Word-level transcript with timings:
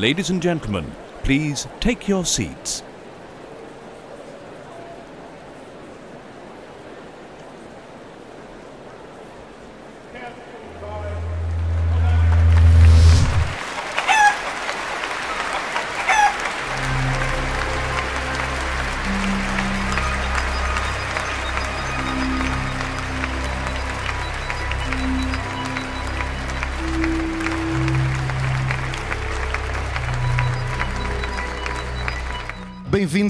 Ladies 0.00 0.30
and 0.30 0.40
gentlemen, 0.40 0.90
please 1.24 1.68
take 1.78 2.08
your 2.08 2.24
seats. 2.24 2.82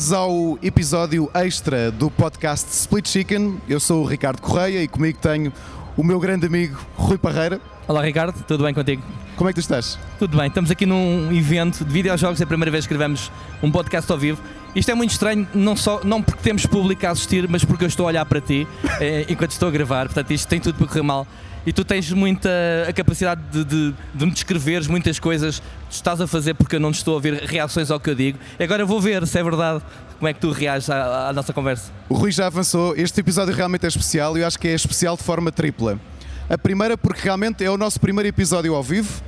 Bem-vindos 0.01 0.13
ao 0.15 0.59
episódio 0.63 1.31
extra 1.35 1.91
do 1.91 2.11
podcast 2.11 2.67
Split 2.73 3.07
Chicken. 3.07 3.61
Eu 3.69 3.79
sou 3.79 4.03
o 4.03 4.07
Ricardo 4.07 4.41
Correia 4.41 4.83
e 4.83 4.89
comigo 4.89 5.19
tenho 5.21 5.53
o 5.95 6.03
meu 6.03 6.19
grande 6.19 6.47
amigo 6.47 6.81
Rui 6.97 7.19
Parreira. 7.19 7.61
Olá 7.87 8.01
Ricardo, 8.01 8.43
tudo 8.49 8.65
bem 8.65 8.73
contigo? 8.73 9.03
Como 9.37 9.51
é 9.51 9.53
que 9.53 9.61
tu 9.61 9.61
estás? 9.61 9.99
Tudo 10.19 10.39
bem, 10.39 10.47
estamos 10.47 10.71
aqui 10.71 10.87
num 10.87 11.31
evento 11.31 11.85
de 11.85 11.93
videojogos, 11.93 12.41
é 12.41 12.45
a 12.45 12.47
primeira 12.47 12.71
vez 12.71 12.87
que 12.87 12.95
gravamos 12.95 13.31
um 13.63 13.71
podcast 13.71 14.11
ao 14.11 14.17
vivo. 14.17 14.41
Isto 14.75 14.91
é 14.91 14.95
muito 14.95 15.11
estranho, 15.11 15.47
não, 15.53 15.77
só, 15.77 16.01
não 16.03 16.23
porque 16.23 16.41
temos 16.43 16.65
público 16.65 17.07
a 17.07 17.11
assistir, 17.11 17.47
mas 17.47 17.63
porque 17.63 17.85
eu 17.85 17.89
estou 17.89 18.07
a 18.07 18.09
olhar 18.09 18.25
para 18.25 18.41
ti 18.41 18.67
eh, 19.03 19.27
enquanto 19.29 19.51
estou 19.51 19.69
a 19.69 19.71
gravar, 19.71 20.07
portanto 20.07 20.31
isto 20.31 20.49
tem 20.49 20.61
tudo 20.61 20.79
para 20.79 20.87
correr 20.87 21.03
mal. 21.03 21.27
E 21.67 21.73
tu 21.73 21.85
tens 21.85 22.11
muita 22.13 22.49
a 22.89 22.93
capacidade 22.93 23.43
de, 23.53 23.65
de, 23.65 23.95
de 24.15 24.27
me 24.27 24.33
descreveres 24.33 24.87
muitas 24.87 25.19
coisas 25.19 25.61
que 25.61 25.95
estás 25.95 26.21
a 26.21 26.27
fazer 26.27 26.55
porque 26.55 26.77
eu 26.77 26.81
não 26.81 26.91
estou 26.91 27.13
a 27.13 27.15
ouvir 27.17 27.35
reações 27.35 27.91
ao 27.91 28.01
que 28.01 28.09
eu 28.11 28.15
digo. 28.15 28.39
E 28.59 28.65
agora 28.65 28.85
vou 28.87 29.01
ver 29.01 29.27
se 29.27 29.39
é 29.39 29.43
verdade 29.43 29.83
como 30.19 30.29
é 30.29 30.33
que 30.33 30.41
tu 30.41 30.51
reages 30.51 30.89
à, 30.89 31.29
à 31.29 31.33
nossa 31.33 31.53
conversa. 31.53 31.93
O 32.09 32.15
Rui 32.15 32.33
já 32.33 32.47
avançou, 32.47 32.95
este 32.97 33.21
episódio 33.21 33.55
realmente 33.55 33.85
é 33.85 33.89
especial 33.89 34.37
e 34.39 34.41
eu 34.41 34.47
acho 34.47 34.59
que 34.59 34.69
é 34.69 34.75
especial 34.75 35.17
de 35.17 35.23
forma 35.23 35.53
tripla. 35.53 36.01
A 36.49 36.57
primeira 36.57 36.97
porque 36.97 37.21
realmente 37.23 37.63
é 37.63 37.71
o 37.71 37.77
nosso 37.77 38.01
primeiro 38.01 38.29
episódio 38.29 38.75
ao 38.75 38.83
vivo, 38.83 39.23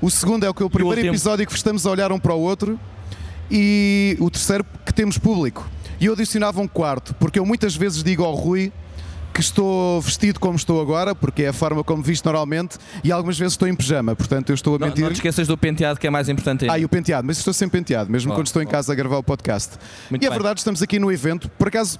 o 0.00 0.10
segundo 0.10 0.44
é 0.44 0.50
o 0.50 0.54
que 0.54 0.62
é 0.62 0.66
o 0.66 0.70
primeiro 0.70 0.98
último. 0.98 1.14
episódio 1.14 1.46
que 1.46 1.52
estamos 1.54 1.86
a 1.86 1.90
olhar 1.90 2.12
um 2.12 2.18
para 2.18 2.34
o 2.34 2.40
outro 2.40 2.78
e 3.50 4.16
o 4.20 4.30
terceiro 4.30 4.64
que 4.84 4.92
temos 4.92 5.18
público. 5.18 5.68
E 6.00 6.06
eu 6.06 6.12
adicionava 6.12 6.60
um 6.60 6.68
quarto, 6.68 7.14
porque 7.14 7.38
eu 7.38 7.44
muitas 7.44 7.74
vezes 7.74 8.02
digo 8.02 8.24
ao 8.24 8.34
Rui 8.34 8.72
que 9.40 9.44
estou 9.46 10.00
vestido 10.02 10.38
como 10.38 10.54
estou 10.56 10.80
agora, 10.82 11.14
porque 11.14 11.44
é 11.44 11.48
a 11.48 11.52
forma 11.52 11.82
como 11.82 12.02
visto 12.02 12.24
normalmente, 12.26 12.76
e 13.02 13.10
algumas 13.10 13.38
vezes 13.38 13.54
estou 13.54 13.66
em 13.66 13.74
pijama, 13.74 14.14
portanto 14.14 14.50
eu 14.50 14.54
estou 14.54 14.76
a 14.76 14.78
Não, 14.78 14.86
mentir. 14.88 15.02
não 15.02 15.10
te 15.10 15.14
esqueças 15.16 15.48
do 15.48 15.56
penteado 15.56 15.98
que 15.98 16.06
é 16.06 16.10
mais 16.10 16.28
importante 16.28 16.64
ainda. 16.64 16.74
Ah, 16.74 16.78
e 16.78 16.84
o 16.84 16.88
penteado, 16.88 17.26
mas 17.26 17.38
estou 17.38 17.54
sem 17.54 17.68
penteado, 17.68 18.10
mesmo 18.10 18.28
Claro, 18.28 18.40
quando 18.40 18.46
estou 18.48 18.62
em 18.62 18.66
casa 18.66 18.92
a 18.92 18.94
gravar 18.94 19.16
o 19.16 19.22
podcast. 19.22 19.76
Muito 20.10 20.22
e 20.22 20.26
a 20.26 20.28
bem. 20.30 20.38
verdade, 20.38 20.60
estamos 20.60 20.82
aqui 20.82 20.98
no 20.98 21.10
evento. 21.10 21.48
Por 21.58 21.68
acaso, 21.68 21.98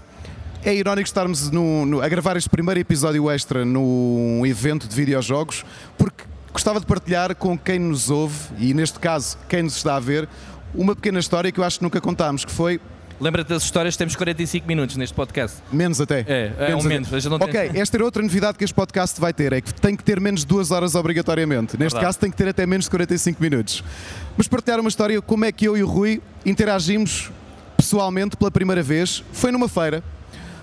é 0.62 0.74
irónico 0.74 1.06
estarmos 1.06 1.50
no- 1.50 1.86
no- 1.86 2.02
a 2.02 2.08
gravar 2.08 2.36
este 2.36 2.50
primeiro 2.50 2.78
episódio 2.78 3.30
extra 3.30 3.64
num 3.64 4.44
evento 4.44 4.86
de 4.86 4.94
videojogos, 4.94 5.64
porque 5.96 6.24
gostava 6.52 6.78
de 6.78 6.84
partilhar 6.84 7.34
com 7.34 7.56
quem 7.56 7.78
nos 7.78 8.10
ouve, 8.10 8.36
e 8.58 8.74
neste 8.74 8.98
caso, 8.98 9.38
quem 9.48 9.62
nos 9.62 9.76
está 9.76 9.96
a 9.96 10.00
ver, 10.00 10.28
uma 10.74 10.94
pequena 10.94 11.18
história 11.18 11.50
que 11.50 11.58
eu 11.58 11.64
acho 11.64 11.78
que 11.78 11.84
nunca 11.84 12.00
contámos, 12.02 12.44
que 12.44 12.52
foi 12.52 12.78
Lembra-te 13.20 13.48
das 13.48 13.62
histórias, 13.64 13.96
temos 13.98 14.16
45 14.16 14.66
minutos 14.66 14.96
neste 14.96 15.14
podcast. 15.14 15.58
menos 15.70 16.00
até. 16.00 16.20
É, 16.26 16.70
é 16.70 16.76
um 16.76 16.82
menos, 16.82 17.10
não 17.26 17.38
tenho- 17.38 17.50
Ok, 17.50 17.70
esta 17.74 17.96
era 17.98 18.04
outra 18.04 18.22
novidade 18.22 18.56
que 18.56 18.64
este 18.64 18.72
podcast 18.74 19.20
vai 19.20 19.32
ter, 19.34 19.52
é 19.52 19.60
que 19.60 19.74
tem 19.74 19.94
que 19.94 20.02
ter 20.02 20.18
menos 20.18 20.40
de 20.40 20.46
duas 20.46 20.70
horas 20.70 20.94
obrigatoriamente. 20.94 21.72
Neste 21.76 21.92
Verdade. 21.94 22.04
caso 22.06 22.18
tem 22.18 22.30
que 22.30 22.36
ter 22.38 22.48
até 22.48 22.64
menos 22.64 22.84
de 22.86 22.90
45 22.90 23.42
minutos. 23.42 23.84
Mas 24.38 24.48
partilhar 24.48 24.80
uma 24.80 24.88
história, 24.88 25.20
como 25.20 25.44
é 25.44 25.52
que 25.52 25.68
eu 25.68 25.76
e 25.76 25.82
o 25.82 25.86
Rui 25.86 26.22
interagimos 26.46 27.30
pessoalmente 27.76 28.36
pela 28.38 28.50
primeira 28.50 28.82
vez, 28.82 29.22
foi 29.32 29.52
numa 29.52 29.68
feira, 29.68 30.02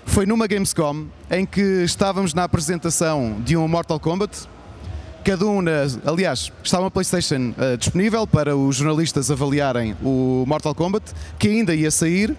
foi 0.04 0.26
numa 0.26 0.46
Gamescom, 0.48 1.06
em 1.30 1.46
que 1.46 1.60
estávamos 1.84 2.34
na 2.34 2.42
apresentação 2.44 3.36
de 3.44 3.56
um 3.56 3.68
Mortal 3.68 4.00
Kombat. 4.00 4.48
Cada 5.28 5.44
um, 5.44 5.60
na, 5.60 5.72
aliás, 6.06 6.50
está 6.64 6.80
uma 6.80 6.90
PlayStation 6.90 7.52
eh, 7.58 7.76
disponível 7.76 8.26
para 8.26 8.56
os 8.56 8.76
jornalistas 8.76 9.30
avaliarem 9.30 9.94
o 10.02 10.42
Mortal 10.46 10.74
Kombat, 10.74 11.04
que 11.38 11.48
ainda 11.48 11.74
ia 11.74 11.90
sair, 11.90 12.34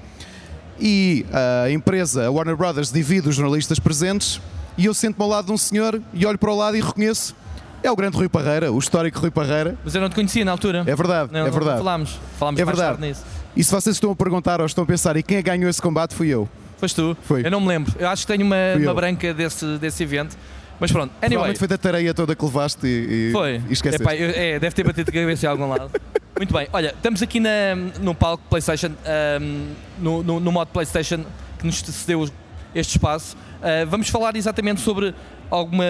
e 0.80 1.24
a 1.64 1.70
empresa, 1.70 2.26
a 2.26 2.32
Warner 2.32 2.58
Brothers, 2.58 2.92
divide 2.92 3.30
os 3.30 3.36
jornalistas 3.36 3.78
presentes 3.78 4.42
e 4.76 4.88
eu 4.88 4.94
sento-me 4.96 5.24
ao 5.24 5.30
lado 5.30 5.46
de 5.46 5.52
um 5.52 5.58
senhor 5.58 6.02
e 6.16 6.26
olho 6.26 6.40
para 6.40 6.52
o 6.52 6.58
lado 6.58 6.78
e 6.78 6.82
reconheço. 6.82 7.36
É 7.84 7.92
o 7.92 7.96
grande 7.96 8.18
Rui 8.18 8.28
Parreira, 8.28 8.72
o 8.72 8.80
histórico 8.80 9.20
Rui 9.20 9.30
Parreira. 9.30 9.78
Mas 9.86 9.94
eu 9.94 10.02
não 10.02 10.10
te 10.10 10.16
conhecia 10.16 10.44
na 10.44 10.52
altura. 10.52 10.84
É 10.88 10.96
verdade, 10.96 11.32
Não, 11.32 11.42
é 11.42 11.44
não 11.44 11.52
verdade. 11.52 11.78
falámos. 11.78 12.20
Falámos 12.40 12.60
É 12.60 12.66
verdade. 12.66 13.02
nisso. 13.02 13.24
E 13.56 13.64
se 13.64 13.72
vocês 13.72 13.98
estão 13.98 14.10
a 14.10 14.16
perguntar 14.16 14.62
ou 14.62 14.66
estão 14.66 14.84
a 14.84 14.88
pensar 14.88 15.16
e 15.16 15.22
quem 15.22 15.38
é 15.38 15.44
que 15.44 15.50
ganhou 15.52 15.70
esse 15.70 15.80
combate 15.80 16.16
fui 16.16 16.30
eu. 16.30 16.50
Foste 16.80 16.96
tu? 16.96 17.16
Foi. 17.22 17.46
Eu 17.46 17.52
não 17.52 17.62
me 17.62 17.68
lembro. 17.68 17.94
Eu 18.00 18.10
acho 18.10 18.26
que 18.26 18.34
tenho 18.34 18.48
uma, 18.48 18.56
uma 18.82 18.94
branca 18.96 19.32
desse, 19.32 19.78
desse 19.78 20.02
evento. 20.02 20.36
Mas 20.80 20.92
pronto, 20.92 21.12
anyway. 21.22 21.56
Foi 21.56 21.68
da 21.68 21.78
tareia 21.78 22.14
toda 22.14 22.36
que 22.36 22.44
levaste 22.46 22.88
e, 22.88 23.30
e, 23.30 23.32
Foi. 23.32 23.62
e 23.70 23.74
esqueceste. 23.74 24.02
Epá, 24.04 24.16
eu- 24.16 24.30
é, 24.30 24.60
deve 24.60 24.74
ter 24.74 24.84
batido 24.86 25.10
a 25.10 25.14
cabeça 25.14 25.46
em 25.46 25.50
algum 25.50 25.68
lado. 25.70 25.92
Muito 26.38 26.54
bem, 26.54 26.68
olha, 26.72 26.94
estamos 26.96 27.22
aqui 27.22 27.40
na, 27.40 27.76
no 28.02 28.16
palco 28.16 28.44
PlayStation, 28.50 28.92
ahm, 29.06 29.74
no, 30.00 30.24
no, 30.24 30.40
no 30.40 30.52
modo 30.54 30.70
PlayStation 30.70 31.26
que 31.58 31.66
nos 31.66 31.80
cedeu 31.80 32.30
este 32.74 32.92
espaço. 32.96 33.36
Ah, 33.62 33.86
vamos 33.86 34.08
falar 34.10 34.36
exatamente 34.38 34.80
sobre 34.80 35.14
alguma 35.52 35.84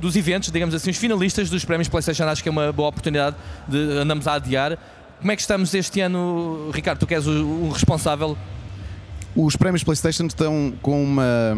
dos 0.00 0.16
eventos, 0.16 0.50
digamos 0.50 0.74
assim, 0.74 0.90
os 0.90 0.96
finalistas 0.96 1.48
dos 1.48 1.64
prémios 1.64 1.88
PlayStation. 1.88 2.24
Acho 2.24 2.42
que 2.42 2.48
é 2.48 2.52
uma 2.52 2.72
boa 2.72 2.88
oportunidade 2.88 3.36
de 3.68 3.78
andamos 3.98 4.26
a 4.26 4.34
adiar. 4.34 4.76
Como 5.20 5.30
é 5.32 5.36
que 5.36 5.42
estamos 5.42 5.72
este 5.74 6.00
ano, 6.00 6.70
Ricardo? 6.72 6.98
Tu 6.98 7.06
que 7.06 7.14
és 7.14 7.26
o, 7.26 7.30
o 7.30 7.70
responsável. 7.70 8.36
Os 9.34 9.54
prémios 9.54 9.84
PlayStation 9.84 10.26
estão 10.26 10.72
com 10.82 11.02
uma. 11.02 11.56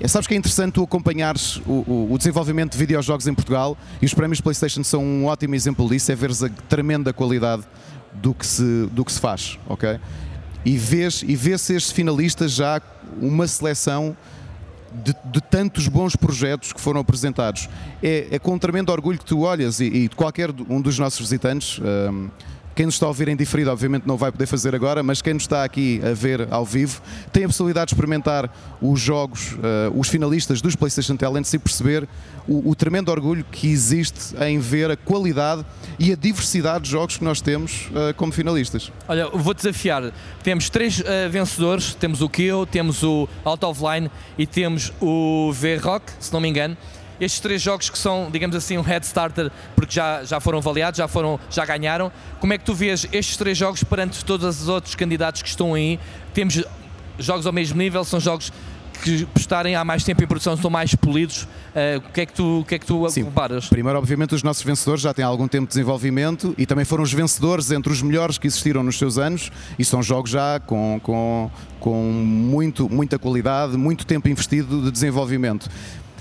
É, 0.00 0.06
sabes 0.06 0.26
que 0.28 0.34
é 0.34 0.36
interessante 0.36 0.74
tu 0.74 0.82
acompanhares 0.84 1.56
o, 1.66 1.84
o- 1.86 2.08
o 2.12 2.18
desenvolvimento 2.18 2.72
de 2.72 2.78
videojogos 2.78 3.26
em 3.26 3.34
Portugal 3.34 3.76
e 4.00 4.06
os 4.06 4.14
prémios 4.14 4.40
PlayStation 4.40 4.84
são 4.84 5.02
um 5.04 5.26
ótimo 5.26 5.54
exemplo 5.54 5.88
disso, 5.88 6.12
é 6.12 6.14
veres 6.14 6.42
a 6.42 6.48
tremenda 6.68 7.12
qualidade 7.12 7.64
do 8.12 8.32
que 8.32 8.46
se, 8.46 8.86
do 8.92 9.04
que 9.04 9.12
se 9.12 9.18
faz, 9.20 9.58
ok? 9.68 9.98
E 10.64 10.76
vês, 10.76 11.22
e 11.26 11.34
vês 11.34 11.68
estes 11.70 11.90
finalistas 11.92 12.52
já 12.52 12.80
uma 13.20 13.46
seleção 13.48 14.16
de, 15.04 15.14
de 15.32 15.40
tantos 15.40 15.88
bons 15.88 16.14
projetos 16.16 16.72
que 16.72 16.80
foram 16.80 17.00
apresentados. 17.00 17.68
É, 18.02 18.28
é 18.30 18.38
com 18.38 18.54
um 18.54 18.58
tremendo 18.58 18.90
orgulho 18.92 19.18
que 19.18 19.24
tu 19.24 19.40
olhas 19.40 19.80
e, 19.80 19.84
e 19.84 20.08
qualquer 20.10 20.50
um 20.68 20.80
dos 20.80 20.98
nossos 20.98 21.20
visitantes, 21.20 21.80
hum, 21.80 22.28
quem 22.78 22.86
nos 22.86 22.94
está 22.94 23.06
a 23.06 23.08
ouvir 23.08 23.26
em 23.26 23.34
diferido, 23.34 23.72
obviamente 23.72 24.06
não 24.06 24.16
vai 24.16 24.30
poder 24.30 24.46
fazer 24.46 24.72
agora, 24.72 25.02
mas 25.02 25.20
quem 25.20 25.34
nos 25.34 25.42
está 25.42 25.64
aqui 25.64 26.00
a 26.08 26.14
ver 26.14 26.46
ao 26.48 26.64
vivo 26.64 27.02
tem 27.32 27.42
a 27.42 27.48
possibilidade 27.48 27.88
de 27.88 27.94
experimentar 27.94 28.48
os 28.80 29.00
jogos, 29.00 29.56
eh, 29.60 29.90
os 29.96 30.08
finalistas 30.08 30.62
dos 30.62 30.76
PlayStation 30.76 31.16
Talents 31.16 31.52
e 31.52 31.58
perceber 31.58 32.08
o, 32.46 32.70
o 32.70 32.76
tremendo 32.76 33.10
orgulho 33.10 33.44
que 33.50 33.66
existe 33.66 34.36
em 34.44 34.60
ver 34.60 34.92
a 34.92 34.96
qualidade 34.96 35.66
e 35.98 36.12
a 36.12 36.14
diversidade 36.14 36.84
de 36.84 36.90
jogos 36.90 37.16
que 37.16 37.24
nós 37.24 37.40
temos 37.40 37.90
eh, 37.92 38.12
como 38.12 38.30
finalistas. 38.30 38.92
Olha, 39.08 39.28
vou 39.28 39.54
desafiar. 39.54 40.12
Temos 40.44 40.70
três 40.70 41.02
eh, 41.04 41.28
vencedores: 41.28 41.96
temos 41.96 42.22
o 42.22 42.28
Kill, 42.28 42.64
temos 42.64 43.02
o 43.02 43.28
Out 43.44 43.64
of 43.64 43.82
Line 43.82 44.08
e 44.38 44.46
temos 44.46 44.92
o 45.00 45.50
V-Rock, 45.52 46.12
se 46.20 46.32
não 46.32 46.40
me 46.40 46.48
engano. 46.48 46.76
Estes 47.20 47.40
três 47.40 47.60
jogos 47.60 47.90
que 47.90 47.98
são, 47.98 48.30
digamos 48.30 48.54
assim, 48.54 48.78
um 48.78 48.82
head 48.82 49.04
starter, 49.04 49.50
porque 49.74 49.94
já, 49.94 50.24
já 50.24 50.40
foram 50.40 50.58
avaliados, 50.58 50.98
já, 50.98 51.08
foram, 51.08 51.38
já 51.50 51.64
ganharam. 51.64 52.12
Como 52.40 52.52
é 52.52 52.58
que 52.58 52.64
tu 52.64 52.74
vês 52.74 53.06
estes 53.12 53.36
três 53.36 53.56
jogos 53.58 53.82
perante 53.82 54.24
todos 54.24 54.62
os 54.62 54.68
outros 54.68 54.94
candidatos 54.94 55.42
que 55.42 55.48
estão 55.48 55.74
aí? 55.74 55.98
Temos 56.32 56.62
jogos 57.18 57.46
ao 57.46 57.52
mesmo 57.52 57.76
nível, 57.78 58.04
são 58.04 58.20
jogos 58.20 58.52
que 59.02 59.24
por 59.26 59.38
estarem 59.38 59.74
há 59.76 59.84
mais 59.84 60.04
tempo 60.04 60.22
em 60.22 60.26
produção 60.26 60.56
são 60.56 60.70
mais 60.70 60.94
polidos. 60.94 61.46
Eh, 61.74 61.98
o 61.98 62.12
que 62.12 62.20
é 62.20 62.26
que 62.26 62.32
tu, 62.32 62.60
o 62.60 62.64
que 62.64 62.74
é 62.74 62.78
que 62.78 62.86
tu 62.86 63.08
Sim. 63.10 63.24
comparas? 63.24 63.66
Primeiro, 63.66 63.98
obviamente, 63.98 64.34
os 64.34 64.42
nossos 64.42 64.62
vencedores 64.62 65.02
já 65.02 65.14
têm 65.14 65.24
algum 65.24 65.46
tempo 65.46 65.64
de 65.64 65.70
desenvolvimento 65.70 66.54
e 66.58 66.66
também 66.66 66.84
foram 66.84 67.04
os 67.04 67.12
vencedores 67.12 67.70
entre 67.70 67.92
os 67.92 68.02
melhores 68.02 68.38
que 68.38 68.46
existiram 68.46 68.82
nos 68.82 68.98
seus 68.98 69.18
anos 69.18 69.50
e 69.78 69.84
são 69.84 70.02
jogos 70.02 70.30
já 70.30 70.60
com, 70.60 71.00
com, 71.02 71.50
com 71.78 72.02
muito, 72.02 72.88
muita 72.88 73.18
qualidade, 73.18 73.76
muito 73.76 74.04
tempo 74.04 74.28
investido 74.28 74.82
de 74.82 74.90
desenvolvimento. 74.90 75.68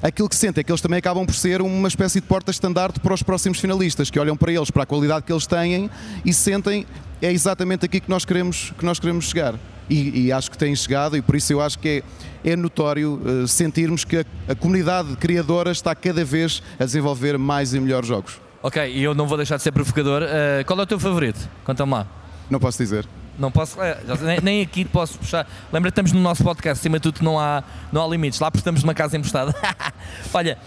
Aquilo 0.01 0.29
que 0.29 0.35
se 0.35 0.41
sente 0.41 0.59
é 0.59 0.63
que 0.63 0.71
eles 0.71 0.81
também 0.81 0.99
acabam 0.99 1.25
por 1.25 1.33
ser 1.33 1.61
uma 1.61 1.87
espécie 1.87 2.21
de 2.21 2.27
porta-estandarte 2.27 2.99
para 2.99 3.13
os 3.13 3.23
próximos 3.23 3.59
finalistas, 3.59 4.09
que 4.09 4.19
olham 4.19 4.37
para 4.37 4.51
eles, 4.51 4.69
para 4.69 4.83
a 4.83 4.85
qualidade 4.85 5.25
que 5.25 5.31
eles 5.31 5.47
têm 5.47 5.89
e 6.23 6.33
sentem 6.33 6.85
é 7.21 7.31
exatamente 7.31 7.85
aqui 7.85 7.99
que 7.99 8.09
nós 8.09 8.23
queremos, 8.25 8.73
que 8.77 8.85
nós 8.85 8.99
queremos 8.99 9.25
chegar. 9.25 9.55
E, 9.89 10.25
e 10.25 10.31
acho 10.31 10.51
que 10.51 10.57
têm 10.57 10.75
chegado 10.75 11.15
e 11.15 11.21
por 11.21 11.35
isso 11.35 11.51
eu 11.53 11.61
acho 11.61 11.79
que 11.79 12.03
é, 12.43 12.51
é 12.51 12.55
notório 12.55 13.21
eh, 13.25 13.47
sentirmos 13.47 14.03
que 14.03 14.17
a, 14.17 14.25
a 14.49 14.53
comunidade 14.53 15.15
criadora 15.15 15.71
está 15.71 15.95
cada 15.95 16.25
vez 16.25 16.61
a 16.77 16.83
desenvolver 16.83 17.37
mais 17.37 17.73
e 17.73 17.79
melhores 17.79 18.07
jogos. 18.07 18.39
Ok, 18.61 18.85
e 18.85 19.01
eu 19.01 19.15
não 19.15 19.27
vou 19.27 19.37
deixar 19.37 19.55
de 19.55 19.63
ser 19.63 19.71
provocador. 19.71 20.23
Eh, 20.23 20.63
qual 20.65 20.77
é 20.79 20.83
o 20.83 20.85
teu 20.85 20.99
favorito? 20.99 21.39
Conta-me 21.63 21.93
lá. 21.93 22.05
Não 22.49 22.59
posso 22.59 22.77
dizer. 22.77 23.07
Não 23.37 23.51
posso, 23.51 23.79
é, 23.81 23.97
nem, 24.21 24.39
nem 24.41 24.61
aqui 24.61 24.83
posso 24.83 25.19
puxar. 25.19 25.47
Lembra 25.71 25.89
estamos 25.89 26.11
no 26.11 26.19
nosso 26.19 26.43
podcast, 26.43 26.81
acima 26.81 26.97
de 26.97 27.03
tudo 27.03 27.23
não 27.23 27.39
há, 27.39 27.63
não 27.91 28.03
há 28.03 28.07
limites, 28.07 28.39
lá 28.39 28.51
estamos 28.53 28.83
numa 28.83 28.93
casa 28.93 29.15
emprestada. 29.15 29.53
Olha, 30.33 30.57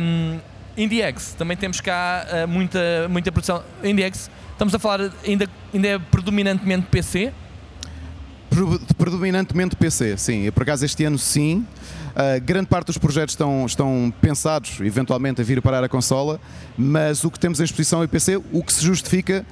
hum, 0.00 0.38
IndieX, 0.76 1.34
também 1.34 1.56
temos 1.56 1.80
cá 1.80 2.26
uh, 2.26 2.48
muita, 2.48 3.08
muita 3.08 3.30
produção. 3.30 3.62
IndieX, 3.82 4.30
estamos 4.52 4.74
a 4.74 4.78
falar, 4.78 5.12
ainda, 5.24 5.48
ainda 5.72 5.88
é 5.88 5.98
predominantemente 5.98 6.86
PC? 6.86 7.32
Predominantemente 8.96 9.76
PC, 9.76 10.16
sim. 10.16 10.50
Por 10.50 10.64
acaso 10.64 10.84
este 10.84 11.04
ano 11.04 11.18
sim. 11.18 11.64
Uh, 12.10 12.40
grande 12.42 12.66
parte 12.66 12.86
dos 12.86 12.98
projetos 12.98 13.34
estão, 13.34 13.64
estão 13.64 14.12
pensados 14.20 14.80
eventualmente 14.80 15.40
a 15.40 15.44
vir 15.44 15.62
parar 15.62 15.84
a 15.84 15.88
consola, 15.88 16.40
mas 16.76 17.22
o 17.22 17.30
que 17.30 17.38
temos 17.38 17.60
em 17.60 17.64
exposição 17.64 18.02
é 18.02 18.08
PC, 18.08 18.42
o 18.52 18.64
que 18.64 18.72
se 18.72 18.84
justifica 18.84 19.46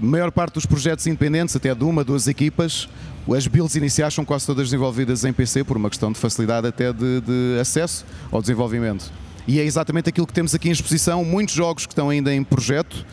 maior 0.00 0.30
parte 0.30 0.54
dos 0.54 0.66
projetos 0.66 1.06
independentes, 1.06 1.56
até 1.56 1.74
de 1.74 1.84
uma, 1.84 2.04
duas 2.04 2.26
equipas, 2.28 2.88
as 3.34 3.46
builds 3.46 3.76
iniciais 3.76 4.12
são 4.14 4.24
quase 4.24 4.46
todas 4.46 4.66
desenvolvidas 4.66 5.24
em 5.24 5.32
PC 5.32 5.64
por 5.64 5.76
uma 5.76 5.88
questão 5.88 6.10
de 6.12 6.18
facilidade 6.18 6.66
até 6.66 6.92
de, 6.92 7.20
de 7.20 7.58
acesso 7.60 8.04
ao 8.30 8.40
desenvolvimento. 8.40 9.10
E 9.46 9.58
é 9.58 9.64
exatamente 9.64 10.08
aquilo 10.08 10.26
que 10.26 10.32
temos 10.32 10.54
aqui 10.54 10.68
em 10.68 10.72
exposição, 10.72 11.24
muitos 11.24 11.54
jogos 11.54 11.86
que 11.86 11.92
estão 11.92 12.08
ainda 12.08 12.32
em 12.34 12.42
projeto, 12.44 13.04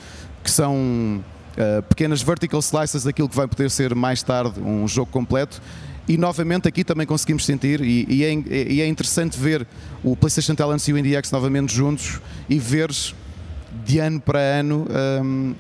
que 0.43 0.51
são 0.51 1.23
uh, 1.57 1.83
pequenas 1.83 2.21
vertical 2.21 2.59
slices 2.59 3.03
daquilo 3.03 3.29
que 3.29 3.35
vai 3.35 3.47
poder 3.47 3.69
ser 3.69 3.95
mais 3.95 4.21
tarde 4.21 4.59
um 4.59 4.87
jogo 4.87 5.11
completo. 5.11 5.61
E 6.07 6.17
novamente 6.17 6.67
aqui 6.67 6.85
também 6.85 7.05
conseguimos 7.05 7.45
sentir, 7.45 7.81
e, 7.81 8.05
e, 8.07 8.23
é, 8.23 8.33
e 8.71 8.81
é, 8.81 8.87
interessante 8.87 9.37
ver 9.37 9.67
o 10.03 10.15
PlayStation 10.15 10.55
Talents 10.55 10.87
e 10.87 10.93
o 10.93 10.97
IndieX 10.97 11.31
novamente 11.31 11.73
juntos 11.73 12.21
e 12.47 12.57
veres 12.57 13.13
de 13.85 13.99
ano 13.99 14.19
para 14.21 14.39
ano 14.39 14.87
um, 15.21 15.53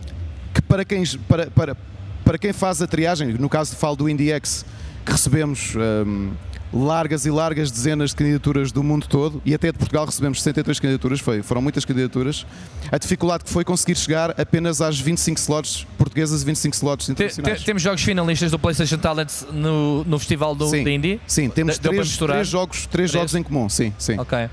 que 0.57 0.61
para 0.63 0.83
quem, 0.83 1.03
para, 1.27 1.51
para, 1.51 1.77
para 2.25 2.37
quem 2.37 2.51
faz 2.51 2.81
a 2.81 2.87
triagem, 2.87 3.33
no 3.33 3.47
caso 3.47 3.75
falo 3.75 3.95
do 3.95 4.09
IndieX, 4.09 4.65
que 5.05 5.11
recebemos 5.11 5.75
um, 5.75 6.31
largas 6.73 7.25
e 7.27 7.31
largas 7.31 7.69
dezenas 7.69 8.09
de 8.09 8.15
candidaturas 8.15 8.71
do 8.71 8.83
mundo 8.83 9.07
todo 9.07 9.41
e 9.45 9.53
até 9.53 9.71
de 9.71 9.77
Portugal 9.77 10.05
recebemos 10.05 10.41
63 10.41 10.79
candidaturas, 10.79 11.19
foi, 11.19 11.43
foram 11.43 11.61
muitas 11.61 11.85
candidaturas. 11.85 12.45
A 12.91 12.97
dificuldade 12.97 13.43
que 13.43 13.51
foi 13.51 13.63
conseguir 13.63 13.95
chegar 13.95 14.31
apenas 14.31 14.81
às 14.81 14.99
25 14.99 15.39
slots 15.39 15.87
portuguesas 15.95 16.41
e 16.41 16.45
25 16.45 16.75
slots 16.75 17.09
internacionais. 17.09 17.63
Temos 17.63 17.83
jogos 17.83 18.01
finalistas 18.01 18.49
do 18.49 18.57
PlayStation 18.57 18.97
Talent 18.97 19.43
no, 19.53 20.03
no 20.03 20.17
festival 20.17 20.55
do 20.55 20.67
sim, 20.67 20.87
Indie? 20.87 21.21
Sim, 21.27 21.49
temos 21.49 21.77
três, 21.77 22.17
três, 22.17 22.47
jogos, 22.47 22.77
três, 22.79 22.89
três, 22.89 23.11
jogos 23.11 23.35
em 23.35 23.43
comum, 23.43 23.69
sim. 23.69 23.93
sim. 23.99 24.17
Ok. 24.19 24.49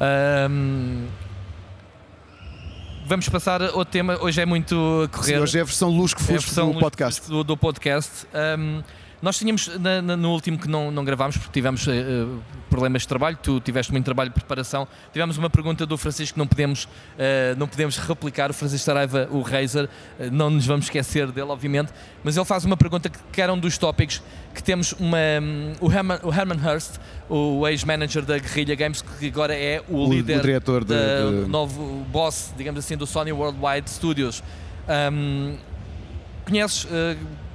Um, 0.00 1.06
vamos 3.12 3.28
passar 3.28 3.60
ao 3.62 3.84
tema. 3.84 4.16
Hoje 4.22 4.40
é 4.40 4.46
muito 4.46 5.06
correr. 5.12 5.34
Sim, 5.34 5.38
hoje 5.40 5.58
é 5.58 5.60
a 5.60 5.64
versão 5.64 5.90
luz 5.90 6.14
que 6.14 6.22
fusco 6.22 6.58
é 6.58 6.64
do 6.64 6.80
podcast. 6.80 7.28
Do, 7.28 7.44
do 7.44 7.56
podcast. 7.58 8.26
Um, 8.58 8.82
nós 9.22 9.38
tínhamos, 9.38 9.68
na, 9.78 10.02
na, 10.02 10.16
no 10.16 10.32
último 10.32 10.58
que 10.58 10.68
não, 10.68 10.90
não 10.90 11.04
gravámos, 11.04 11.36
porque 11.36 11.52
tivemos 11.52 11.86
uh, 11.86 12.42
problemas 12.68 13.02
de 13.02 13.08
trabalho, 13.08 13.38
tu 13.40 13.60
tiveste 13.60 13.92
muito 13.92 14.04
trabalho 14.04 14.30
de 14.30 14.34
preparação, 14.34 14.86
tivemos 15.12 15.38
uma 15.38 15.48
pergunta 15.48 15.86
do 15.86 15.96
Francisco 15.96 16.34
que 16.34 16.38
não 16.40 16.46
podemos, 16.46 16.84
uh, 16.84 17.56
não 17.56 17.68
podemos 17.68 17.96
replicar, 17.98 18.50
o 18.50 18.54
Francisco 18.54 18.84
Saraiva, 18.84 19.28
o 19.30 19.40
Razer, 19.40 19.84
uh, 19.84 19.88
não 20.32 20.50
nos 20.50 20.66
vamos 20.66 20.86
esquecer 20.86 21.30
dele, 21.30 21.50
obviamente, 21.50 21.92
mas 22.24 22.36
ele 22.36 22.44
faz 22.44 22.64
uma 22.64 22.76
pergunta 22.76 23.08
que, 23.08 23.18
que 23.32 23.40
era 23.40 23.52
um 23.52 23.58
dos 23.58 23.78
tópicos 23.78 24.20
que 24.52 24.62
temos 24.62 24.92
uma, 24.94 25.16
um, 25.40 25.72
o, 25.80 25.92
Herman, 25.92 26.18
o 26.24 26.34
Herman 26.34 26.58
Hurst, 26.58 26.96
o 27.28 27.66
ex-manager 27.68 28.24
da 28.24 28.38
Guerrilla 28.38 28.74
Games, 28.74 29.02
que 29.02 29.28
agora 29.28 29.54
é 29.54 29.84
o, 29.88 30.08
o 30.08 30.12
líder, 30.12 30.38
o 30.38 30.42
diretor 30.42 30.82
da, 30.82 31.30
de... 31.30 31.48
novo 31.48 32.04
boss, 32.10 32.52
digamos 32.56 32.84
assim, 32.84 32.96
do 32.96 33.06
Sony 33.06 33.30
Worldwide 33.30 33.88
Studios. 33.88 34.42
Um, 34.88 35.56
conheces 36.44 36.88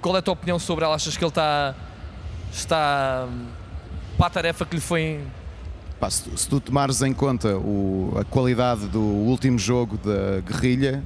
qual 0.07 0.15
é 0.15 0.19
a 0.19 0.21
tua 0.21 0.33
opinião 0.33 0.57
sobre 0.57 0.85
ela? 0.85 0.95
Achas 0.95 1.17
que 1.17 1.23
ele 1.23 1.29
está, 1.29 1.75
está 2.51 3.27
para 4.17 4.27
a 4.27 4.29
tarefa 4.29 4.65
que 4.65 4.75
lhe 4.75 4.81
foi. 4.81 5.19
Pá, 5.99 6.09
se, 6.09 6.23
tu, 6.23 6.37
se, 6.37 6.47
tu 6.47 6.61
tomares 6.61 7.01
em 7.01 7.13
conta 7.13 7.57
o, 7.57 8.15
a 8.17 8.23
qualidade 8.23 8.87
do 8.87 9.01
último 9.01 9.59
jogo 9.59 9.97
da 9.97 10.39
Guerrilha. 10.39 11.03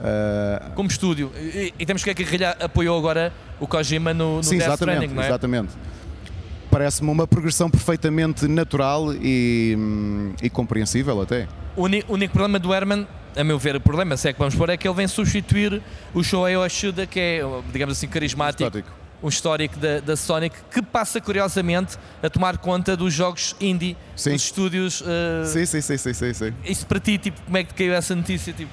Uh... 0.00 0.72
Como 0.74 0.88
estúdio. 0.88 1.30
E, 1.36 1.72
e, 1.78 1.86
temos 1.86 2.02
que 2.02 2.10
a 2.10 2.12
Guerrilha 2.12 2.56
apoiou 2.60 2.98
agora 2.98 3.32
o 3.60 3.66
Kojima 3.66 4.12
no, 4.12 4.38
no 4.38 4.42
Sim, 4.42 4.58
Death 4.58 4.68
exatamente, 4.68 4.96
Stranding, 4.96 5.14
não 5.14 5.22
é? 5.22 5.26
Exatamente. 5.26 5.72
Parece-me 6.68 7.10
uma 7.10 7.28
progressão 7.28 7.70
perfeitamente 7.70 8.48
natural 8.48 9.14
e, 9.14 9.78
e 10.42 10.50
compreensível 10.50 11.22
até. 11.22 11.46
O 11.76 11.84
único 11.84 12.32
problema 12.32 12.58
do 12.58 12.74
Herman 12.74 13.06
a 13.36 13.44
meu 13.44 13.58
ver, 13.58 13.76
o 13.76 13.80
problema, 13.80 14.16
se 14.16 14.28
é 14.28 14.32
que 14.32 14.38
vamos 14.38 14.54
pôr, 14.54 14.70
é 14.70 14.76
que 14.76 14.88
ele 14.88 14.94
vem 14.94 15.06
substituir 15.06 15.82
o 16.14 16.22
Shohei 16.22 16.56
Oshida, 16.56 17.06
que 17.06 17.20
é, 17.20 17.40
digamos 17.72 17.96
assim, 17.96 18.08
carismático. 18.08 18.64
Histórico. 18.64 18.90
Um 19.22 19.28
histórico 19.28 19.78
da, 19.78 20.00
da, 20.00 20.14
Sonic 20.14 20.54
que 20.70 20.82
passa 20.82 21.20
curiosamente 21.20 21.96
a 22.22 22.28
tomar 22.28 22.58
conta 22.58 22.94
dos 22.94 23.14
jogos 23.14 23.56
indie, 23.58 23.96
sim. 24.14 24.32
dos 24.32 24.42
estúdios. 24.42 25.00
Uh... 25.00 25.46
Sim, 25.46 25.64
sim, 25.64 25.80
sim, 25.80 25.96
sim, 25.96 26.12
sim, 26.12 26.34
sim. 26.34 26.54
Isso 26.64 26.86
para 26.86 27.00
ti, 27.00 27.16
tipo, 27.16 27.40
como 27.42 27.56
é 27.56 27.64
que 27.64 27.72
caiu 27.72 27.94
essa 27.94 28.14
notícia? 28.14 28.52
Tipo, 28.52 28.70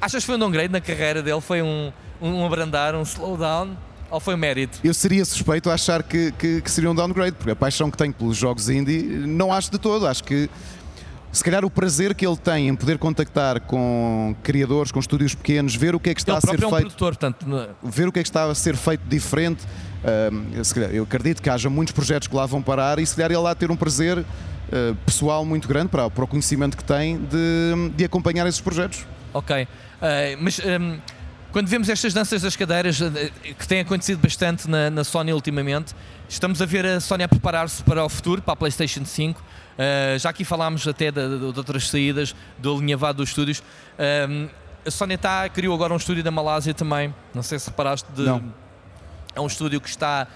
achas 0.00 0.22
que 0.22 0.26
foi 0.26 0.36
um 0.36 0.38
downgrade 0.38 0.72
na 0.72 0.80
carreira 0.80 1.22
dele? 1.22 1.40
Foi 1.40 1.60
um, 1.60 1.92
um 2.22 2.46
abrandar, 2.46 2.94
um 2.94 3.02
slowdown? 3.02 3.76
Ou 4.10 4.18
foi 4.18 4.34
um 4.34 4.38
mérito? 4.38 4.78
Eu 4.82 4.92
seria 4.92 5.24
suspeito 5.24 5.70
a 5.70 5.74
achar 5.74 6.02
que, 6.02 6.32
que, 6.32 6.60
que 6.60 6.70
seria 6.70 6.90
um 6.90 6.94
downgrade, 6.94 7.36
porque 7.36 7.52
a 7.52 7.56
paixão 7.56 7.90
que 7.90 7.96
tenho 7.96 8.12
pelos 8.12 8.36
jogos 8.36 8.68
indie 8.68 9.02
não 9.02 9.52
acho 9.52 9.70
de 9.70 9.78
todo. 9.78 10.06
Acho 10.06 10.24
que 10.24 10.50
se 11.32 11.44
calhar 11.44 11.64
o 11.64 11.70
prazer 11.70 12.14
que 12.14 12.26
ele 12.26 12.36
tem 12.36 12.68
em 12.68 12.74
poder 12.74 12.98
contactar 12.98 13.60
com 13.60 14.34
criadores, 14.42 14.90
com 14.90 14.98
estúdios 14.98 15.34
pequenos, 15.34 15.74
ver 15.74 15.94
o 15.94 16.00
que 16.00 16.10
é 16.10 16.14
que 16.14 16.20
está 16.20 16.32
ele 16.32 16.38
a 16.38 16.40
ser 16.40 16.62
é 16.62 16.66
um 16.66 16.70
feito, 16.70 16.82
produtor, 16.82 17.16
portanto. 17.16 17.46
É? 17.56 17.68
ver 17.82 18.08
o 18.08 18.12
que 18.12 18.18
é 18.18 18.22
que 18.22 18.28
está 18.28 18.44
a 18.44 18.54
ser 18.54 18.76
feito 18.76 19.02
diferente. 19.06 19.64
eu 20.92 21.04
acredito 21.04 21.40
que 21.40 21.48
haja 21.48 21.70
muitos 21.70 21.92
projetos 21.92 22.26
que 22.26 22.34
lá 22.34 22.46
vão 22.46 22.60
parar 22.60 22.98
e 22.98 23.06
se 23.06 23.14
calhar 23.14 23.30
ele 23.30 23.40
lá 23.40 23.54
ter 23.54 23.70
um 23.70 23.76
prazer 23.76 24.18
uh, 24.18 24.24
pessoal 25.06 25.44
muito 25.44 25.68
grande 25.68 25.88
para, 25.88 26.10
para 26.10 26.24
o 26.24 26.26
conhecimento 26.26 26.76
que 26.76 26.84
tem 26.84 27.18
de, 27.18 27.92
de 27.96 28.04
acompanhar 28.04 28.46
esses 28.46 28.60
projetos. 28.60 29.06
Ok, 29.32 29.62
uh, 29.62 29.66
mas 30.40 30.58
um, 30.58 30.98
quando 31.52 31.68
vemos 31.68 31.88
estas 31.88 32.14
danças 32.14 32.42
das 32.42 32.54
cadeiras, 32.56 33.00
uh, 33.00 33.10
que 33.58 33.66
têm 33.66 33.80
acontecido 33.80 34.20
bastante 34.20 34.68
na, 34.68 34.90
na 34.90 35.04
Sony 35.04 35.32
ultimamente, 35.32 35.94
estamos 36.28 36.62
a 36.62 36.66
ver 36.66 36.86
a 36.86 37.00
Sony 37.00 37.24
a 37.24 37.28
preparar-se 37.28 37.82
para 37.82 38.04
o 38.04 38.08
futuro, 38.08 38.40
para 38.40 38.52
a 38.52 38.56
PlayStation 38.56 39.04
5. 39.04 39.40
Uh, 39.40 40.18
já 40.18 40.30
aqui 40.30 40.44
falámos 40.44 40.86
até 40.86 41.10
de, 41.10 41.28
de, 41.28 41.52
de, 41.52 41.58
outras 41.58 41.88
saídas 41.88 42.34
do 42.58 42.76
alinhavado 42.76 43.18
dos 43.18 43.30
estúdios. 43.30 43.60
Uh, 43.60 44.48
a 44.86 44.90
Sony 44.90 45.16
tá, 45.16 45.48
criou 45.48 45.74
agora 45.74 45.92
um 45.92 45.96
estúdio 45.96 46.22
da 46.22 46.30
Malásia 46.30 46.72
também. 46.72 47.14
Não 47.34 47.42
sei 47.42 47.58
se 47.58 47.68
reparaste. 47.68 48.10
De. 48.12 48.26
É 49.34 49.40
um 49.40 49.46
estúdio 49.46 49.80
que 49.80 49.88
está. 49.88 50.26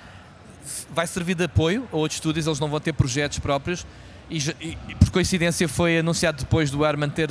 Vai 0.91 1.07
servir 1.07 1.35
de 1.35 1.45
apoio 1.45 1.89
a 1.93 1.97
outros 1.97 2.17
estúdios, 2.17 2.47
eles 2.47 2.59
não 2.59 2.69
vão 2.69 2.81
ter 2.81 2.93
projetos 2.93 3.39
próprios. 3.39 3.87
E, 4.31 4.39
e 4.39 4.95
por 4.99 5.11
coincidência 5.11 5.69
foi 5.69 5.99
anunciado 5.99 6.39
depois 6.39 6.71
do 6.71 6.85
Herman 6.85 7.11
ter 7.11 7.31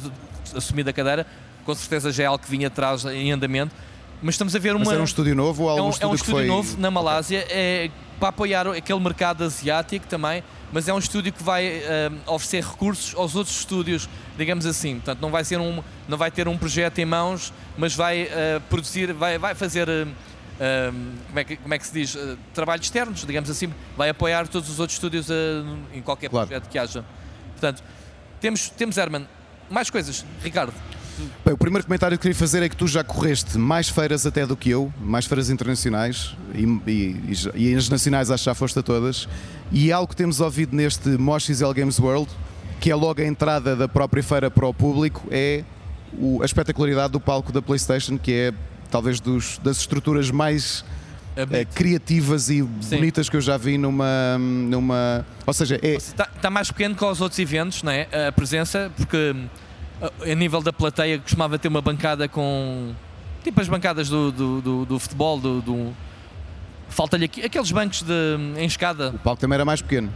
assumido 0.55 0.89
a 0.89 0.93
cadeira. 0.93 1.25
Com 1.65 1.75
certeza 1.75 2.11
já 2.11 2.23
é 2.23 2.25
algo 2.27 2.43
que 2.43 2.49
vinha 2.49 2.67
atrás 2.67 3.05
em 3.05 3.31
andamento. 3.31 3.73
Mas 4.21 4.35
estamos 4.35 4.55
a 4.55 4.59
ver 4.59 4.75
uma. 4.75 4.85
Mas 4.85 4.93
era 4.93 5.01
um 5.01 5.05
estúdio 5.05 5.35
novo 5.35 5.63
ou 5.63 5.69
algum 5.69 5.81
é 5.81 5.85
um, 5.85 5.89
estúdio, 5.89 6.07
é 6.07 6.11
um 6.11 6.15
estúdio 6.15 6.35
foi... 6.35 6.47
novo 6.47 6.77
na 6.79 6.91
Malásia 6.91 7.45
é, 7.49 7.89
para 8.19 8.29
apoiar 8.29 8.67
aquele 8.67 8.99
mercado 8.99 9.43
asiático 9.43 10.07
também 10.07 10.43
mas 10.73 10.87
é 10.87 10.93
um 10.93 10.97
estúdio 10.97 11.31
que 11.31 11.43
vai 11.43 11.67
uh, 11.67 12.33
oferecer 12.33 12.63
recursos 12.63 13.13
aos 13.15 13.35
outros 13.35 13.55
estúdios, 13.59 14.09
digamos 14.35 14.65
assim. 14.65 14.95
Portanto, 14.95 15.21
não 15.21 15.29
vai, 15.29 15.43
ser 15.43 15.59
um, 15.59 15.83
não 16.07 16.17
vai 16.17 16.31
ter 16.31 16.47
um 16.47 16.57
projeto 16.57 16.97
em 16.97 17.05
mãos, 17.05 17.53
mas 17.77 17.95
vai 17.95 18.23
uh, 18.23 18.59
produzir, 18.69 19.13
vai, 19.13 19.37
vai 19.37 19.53
fazer. 19.53 19.87
Uh, 19.87 20.11
como, 21.27 21.39
é 21.39 21.43
que, 21.43 21.57
como 21.57 21.73
é 21.75 21.77
que 21.77 21.85
se 21.85 21.93
diz? 21.93 22.17
trabalhos 22.55 22.87
externos, 22.87 23.23
digamos 23.23 23.51
assim. 23.51 23.71
Vai 23.95 24.09
apoiar 24.09 24.47
todos 24.47 24.67
os 24.67 24.79
outros 24.79 24.97
estúdios 24.97 25.27
em 25.93 26.01
qualquer 26.01 26.29
claro. 26.29 26.47
projeto 26.47 26.67
que 26.69 26.79
haja. 26.79 27.05
Portanto, 27.51 27.83
temos, 28.41 28.69
temos 28.69 28.97
Herman. 28.97 29.27
Mais 29.69 29.89
coisas, 29.91 30.25
Ricardo. 30.41 30.73
Bem, 31.45 31.53
o 31.53 31.57
primeiro 31.57 31.85
comentário 31.85 32.17
que 32.17 32.21
queria 32.21 32.35
fazer 32.35 32.63
é 32.63 32.69
que 32.69 32.75
tu 32.75 32.87
já 32.87 33.03
correste 33.03 33.57
mais 33.57 33.89
feiras 33.89 34.25
até 34.25 34.45
do 34.45 34.55
que 34.55 34.69
eu, 34.69 34.91
mais 34.99 35.25
feiras 35.25 35.49
internacionais 35.49 36.35
e, 36.53 36.63
e, 36.89 37.33
e 37.55 37.75
as 37.75 37.89
nacionais 37.89 38.31
acho 38.31 38.43
que 38.43 38.49
já 38.49 38.55
foste 38.55 38.79
a 38.79 38.83
todas. 38.83 39.27
E 39.71 39.91
algo 39.91 40.07
que 40.07 40.15
temos 40.15 40.39
ouvido 40.39 40.75
neste 40.75 41.09
Mosh 41.09 41.45
XL 41.45 41.71
Games 41.71 41.99
World, 41.99 42.29
que 42.79 42.91
é 42.91 42.95
logo 42.95 43.21
a 43.21 43.25
entrada 43.25 43.75
da 43.75 43.87
própria 43.87 44.23
feira 44.23 44.49
para 44.49 44.67
o 44.67 44.73
público, 44.73 45.27
é 45.29 45.63
o, 46.17 46.41
a 46.41 46.45
espetacularidade 46.45 47.13
do 47.13 47.19
palco 47.19 47.51
da 47.51 47.61
PlayStation, 47.61 48.17
que 48.17 48.31
é 48.31 48.53
talvez 48.89 49.19
dos, 49.19 49.57
das 49.59 49.77
estruturas 49.77 50.29
mais 50.29 50.83
é, 51.35 51.65
criativas 51.65 52.49
e 52.49 52.67
Sim. 52.81 52.97
bonitas 52.97 53.29
que 53.29 53.35
eu 53.35 53.41
já 53.41 53.57
vi 53.57 53.77
numa. 53.77 54.37
numa 54.37 55.25
ou 55.45 55.53
seja, 55.53 55.79
é. 55.81 55.95
Está, 55.95 56.29
está 56.35 56.49
mais 56.49 56.69
pequeno 56.69 56.95
que 56.95 57.03
aos 57.03 57.21
outros 57.21 57.39
eventos, 57.39 57.83
não 57.83 57.91
é? 57.91 58.07
A 58.27 58.31
presença, 58.31 58.91
porque 58.95 59.35
a 60.31 60.35
nível 60.35 60.61
da 60.61 60.73
plateia 60.73 61.19
costumava 61.19 61.57
ter 61.57 61.67
uma 61.67 61.81
bancada 61.81 62.27
com 62.27 62.93
tipo 63.43 63.59
as 63.59 63.67
bancadas 63.67 64.09
do, 64.09 64.31
do, 64.31 64.61
do, 64.61 64.85
do 64.85 64.99
futebol, 64.99 65.39
do, 65.39 65.61
do... 65.61 65.93
falta-lhe 66.89 67.25
aqui 67.25 67.41
aqueles 67.41 67.71
bancos 67.71 68.01
de, 68.01 68.13
em 68.57 68.65
escada. 68.65 69.09
O 69.09 69.19
palco 69.19 69.41
também 69.41 69.55
era 69.55 69.65
mais 69.65 69.81
pequeno. 69.81 70.11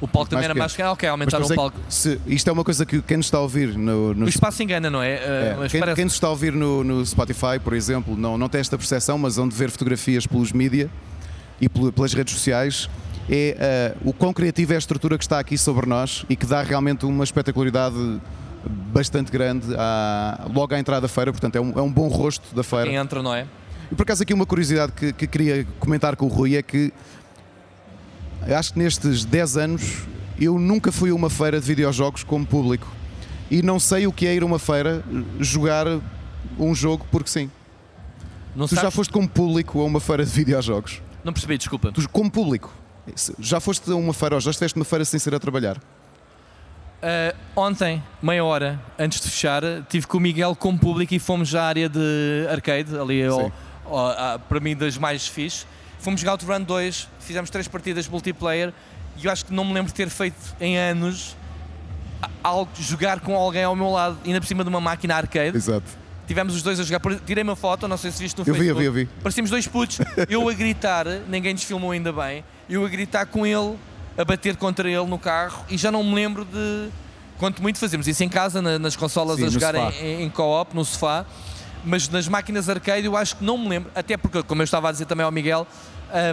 O 0.00 0.08
palco 0.08 0.28
também 0.28 0.44
era 0.44 0.54
mais 0.54 0.72
pequeno, 0.72 0.90
ok, 0.90 1.08
aumentaram 1.08 1.46
o 1.46 1.54
palco. 1.54 1.78
Se, 1.88 2.20
isto 2.26 2.48
é 2.48 2.52
uma 2.52 2.64
coisa 2.64 2.84
que 2.84 3.00
quem 3.00 3.16
nos 3.16 3.26
está 3.26 3.38
a 3.38 3.40
ouvir 3.40 3.76
no. 3.76 4.12
no 4.14 4.26
o 4.26 4.28
espaço 4.28 4.62
engana, 4.62 4.90
não 4.90 5.02
é? 5.02 5.14
é. 5.14 5.56
Quem, 5.70 5.80
parece... 5.80 5.96
quem, 5.96 6.04
nos 6.04 6.14
está 6.14 6.26
a 6.26 6.30
ouvir 6.30 6.52
no, 6.52 6.82
no, 6.82 7.06
Spotify, 7.06 7.58
por 7.62 7.72
exemplo, 7.72 8.16
não, 8.16 8.36
não 8.36 8.48
tem 8.48 8.60
esta 8.60 8.76
percepção, 8.76 9.16
mas 9.16 9.38
onde 9.38 9.54
ver 9.54 9.70
fotografias 9.70 10.26
pelos 10.26 10.52
mídia 10.52 10.90
e 11.60 11.68
pelas 11.68 12.12
redes 12.12 12.34
sociais 12.34 12.90
é 13.30 13.94
uh, 14.04 14.10
o 14.10 14.12
quão 14.12 14.32
criativo 14.32 14.72
é 14.72 14.76
a 14.76 14.78
estrutura 14.78 15.16
que 15.16 15.24
está 15.24 15.38
aqui 15.38 15.56
sobre 15.56 15.86
nós 15.86 16.26
e 16.28 16.36
que 16.36 16.44
dá 16.44 16.62
realmente 16.62 17.06
uma 17.06 17.24
espetacularidade 17.24 18.20
bastante 18.68 19.30
grande 19.30 19.66
à- 19.76 20.46
logo 20.52 20.74
à 20.74 20.78
entrada 20.78 21.02
da 21.02 21.08
feira, 21.08 21.32
portanto 21.32 21.56
é 21.56 21.60
um, 21.60 21.78
é 21.78 21.82
um 21.82 21.92
bom 21.92 22.08
rosto 22.08 22.54
da 22.54 22.62
feira. 22.62 22.86
Quem 22.86 22.96
entra, 22.96 23.22
não 23.22 23.34
é? 23.34 23.46
E 23.90 23.94
por 23.94 24.02
acaso 24.02 24.22
aqui 24.22 24.32
uma 24.32 24.46
curiosidade 24.46 24.92
que, 24.92 25.12
que 25.12 25.26
queria 25.26 25.66
comentar 25.78 26.16
com 26.16 26.26
o 26.26 26.28
Rui 26.28 26.56
é 26.56 26.62
que 26.62 26.92
acho 28.56 28.72
que 28.72 28.78
nestes 28.78 29.24
10 29.24 29.56
anos 29.56 30.02
eu 30.38 30.58
nunca 30.58 30.90
fui 30.90 31.10
a 31.10 31.14
uma 31.14 31.30
feira 31.30 31.60
de 31.60 31.66
videojogos 31.66 32.24
como 32.24 32.44
público 32.46 32.86
e 33.50 33.62
não 33.62 33.78
sei 33.78 34.06
o 34.06 34.12
que 34.12 34.26
é 34.26 34.34
ir 34.34 34.42
a 34.42 34.46
uma 34.46 34.58
feira 34.58 35.04
jogar 35.38 35.86
um 36.58 36.74
jogo 36.74 37.06
porque 37.10 37.28
sim. 37.30 37.50
Não, 38.56 38.66
Tu 38.66 38.74
já 38.74 38.82
sabes? 38.82 38.94
foste 38.96 39.12
como 39.12 39.28
público 39.28 39.80
a 39.80 39.84
uma 39.84 40.00
feira 40.00 40.24
de 40.24 40.30
videojogos? 40.30 41.02
não 41.24 41.32
percebi, 41.32 41.56
desculpa. 41.56 41.90
Tu, 41.90 42.06
como 42.10 42.30
público, 42.30 42.70
já 43.38 43.58
foste 43.60 43.90
a 43.90 43.94
uma 43.96 44.12
feira 44.12 44.34
ou 44.34 44.40
já 44.40 44.50
estiveste 44.50 44.76
numa 44.78 44.84
feira 44.84 45.04
sem 45.06 45.18
ser 45.18 45.34
a 45.34 45.38
trabalhar? 45.40 45.80
Uh, 47.04 47.36
ontem, 47.60 48.02
meia 48.22 48.42
hora 48.42 48.80
antes 48.98 49.20
de 49.20 49.30
fechar, 49.30 49.62
tive 49.90 50.06
com 50.06 50.16
o 50.16 50.20
Miguel 50.20 50.56
como 50.56 50.78
público 50.78 51.12
e 51.12 51.18
fomos 51.18 51.54
à 51.54 51.64
área 51.64 51.86
de 51.86 52.46
arcade, 52.50 52.96
ali 52.98 53.22
ao, 53.24 53.52
ao- 53.84 54.08
à- 54.08 54.38
para 54.38 54.58
mim 54.58 54.74
das 54.74 54.96
mais 54.96 55.26
fixe. 55.26 55.66
Fomos 55.98 56.20
jogar 56.20 56.32
Outrun 56.32 56.62
2, 56.62 57.08
fizemos 57.20 57.50
três 57.50 57.68
partidas 57.68 58.08
multiplayer 58.08 58.72
e 59.18 59.26
eu 59.26 59.30
acho 59.30 59.44
que 59.44 59.52
não 59.52 59.64
me 59.66 59.74
lembro 59.74 59.88
de 59.88 59.94
ter 59.94 60.08
feito 60.08 60.36
em 60.58 60.78
anos 60.78 61.36
algo, 62.42 62.70
jogar 62.80 63.20
com 63.20 63.36
alguém 63.36 63.64
ao 63.64 63.76
meu 63.76 63.90
lado, 63.90 64.16
ainda 64.24 64.40
por 64.40 64.46
cima 64.46 64.62
de 64.64 64.70
uma 64.70 64.80
máquina 64.80 65.14
arcade. 65.16 65.56
Exato. 65.56 65.84
Tivemos 66.26 66.54
os 66.54 66.62
dois 66.62 66.80
a 66.80 66.82
jogar, 66.84 67.00
tirei 67.26 67.44
uma 67.44 67.54
foto, 67.54 67.86
não 67.86 67.98
sei 67.98 68.10
se 68.10 68.22
viste 68.22 68.38
no 68.38 68.44
Eu 68.48 68.54
vi, 68.54 68.66
eu 68.66 68.74
Facebook. 68.74 68.80
vi, 68.80 68.86
eu 68.86 68.92
vi. 68.92 69.22
Parecíamos 69.22 69.50
dois 69.50 69.68
putos, 69.68 69.98
eu 70.28 70.48
a 70.48 70.52
gritar, 70.54 71.04
ninguém 71.28 71.52
nos 71.52 71.64
filmou 71.64 71.90
ainda 71.90 72.10
bem, 72.14 72.42
eu 72.68 72.82
a 72.82 72.88
gritar 72.88 73.26
com 73.26 73.44
ele, 73.46 73.76
a 74.16 74.24
bater 74.24 74.56
contra 74.56 74.88
ele 74.88 75.06
no 75.06 75.18
carro 75.18 75.64
e 75.68 75.76
já 75.76 75.90
não 75.90 76.02
me 76.04 76.14
lembro 76.14 76.44
de. 76.44 76.88
Quanto 77.38 77.60
muito 77.60 77.78
fazemos 77.78 78.06
isso 78.06 78.22
em 78.22 78.28
casa, 78.28 78.62
na- 78.62 78.78
nas 78.78 78.94
consolas 78.94 79.36
Sim, 79.38 79.46
a 79.46 79.48
jogar 79.48 79.74
em, 79.74 80.22
em 80.22 80.30
co-op, 80.30 80.74
no 80.74 80.84
sofá, 80.84 81.26
mas 81.84 82.08
nas 82.08 82.28
máquinas 82.28 82.68
arcade 82.68 83.04
eu 83.06 83.16
acho 83.16 83.36
que 83.36 83.44
não 83.44 83.58
me 83.58 83.68
lembro, 83.68 83.90
até 83.94 84.16
porque, 84.16 84.42
como 84.44 84.62
eu 84.62 84.64
estava 84.64 84.88
a 84.88 84.92
dizer 84.92 85.06
também 85.06 85.24
ao 85.26 85.32
Miguel, 85.32 85.66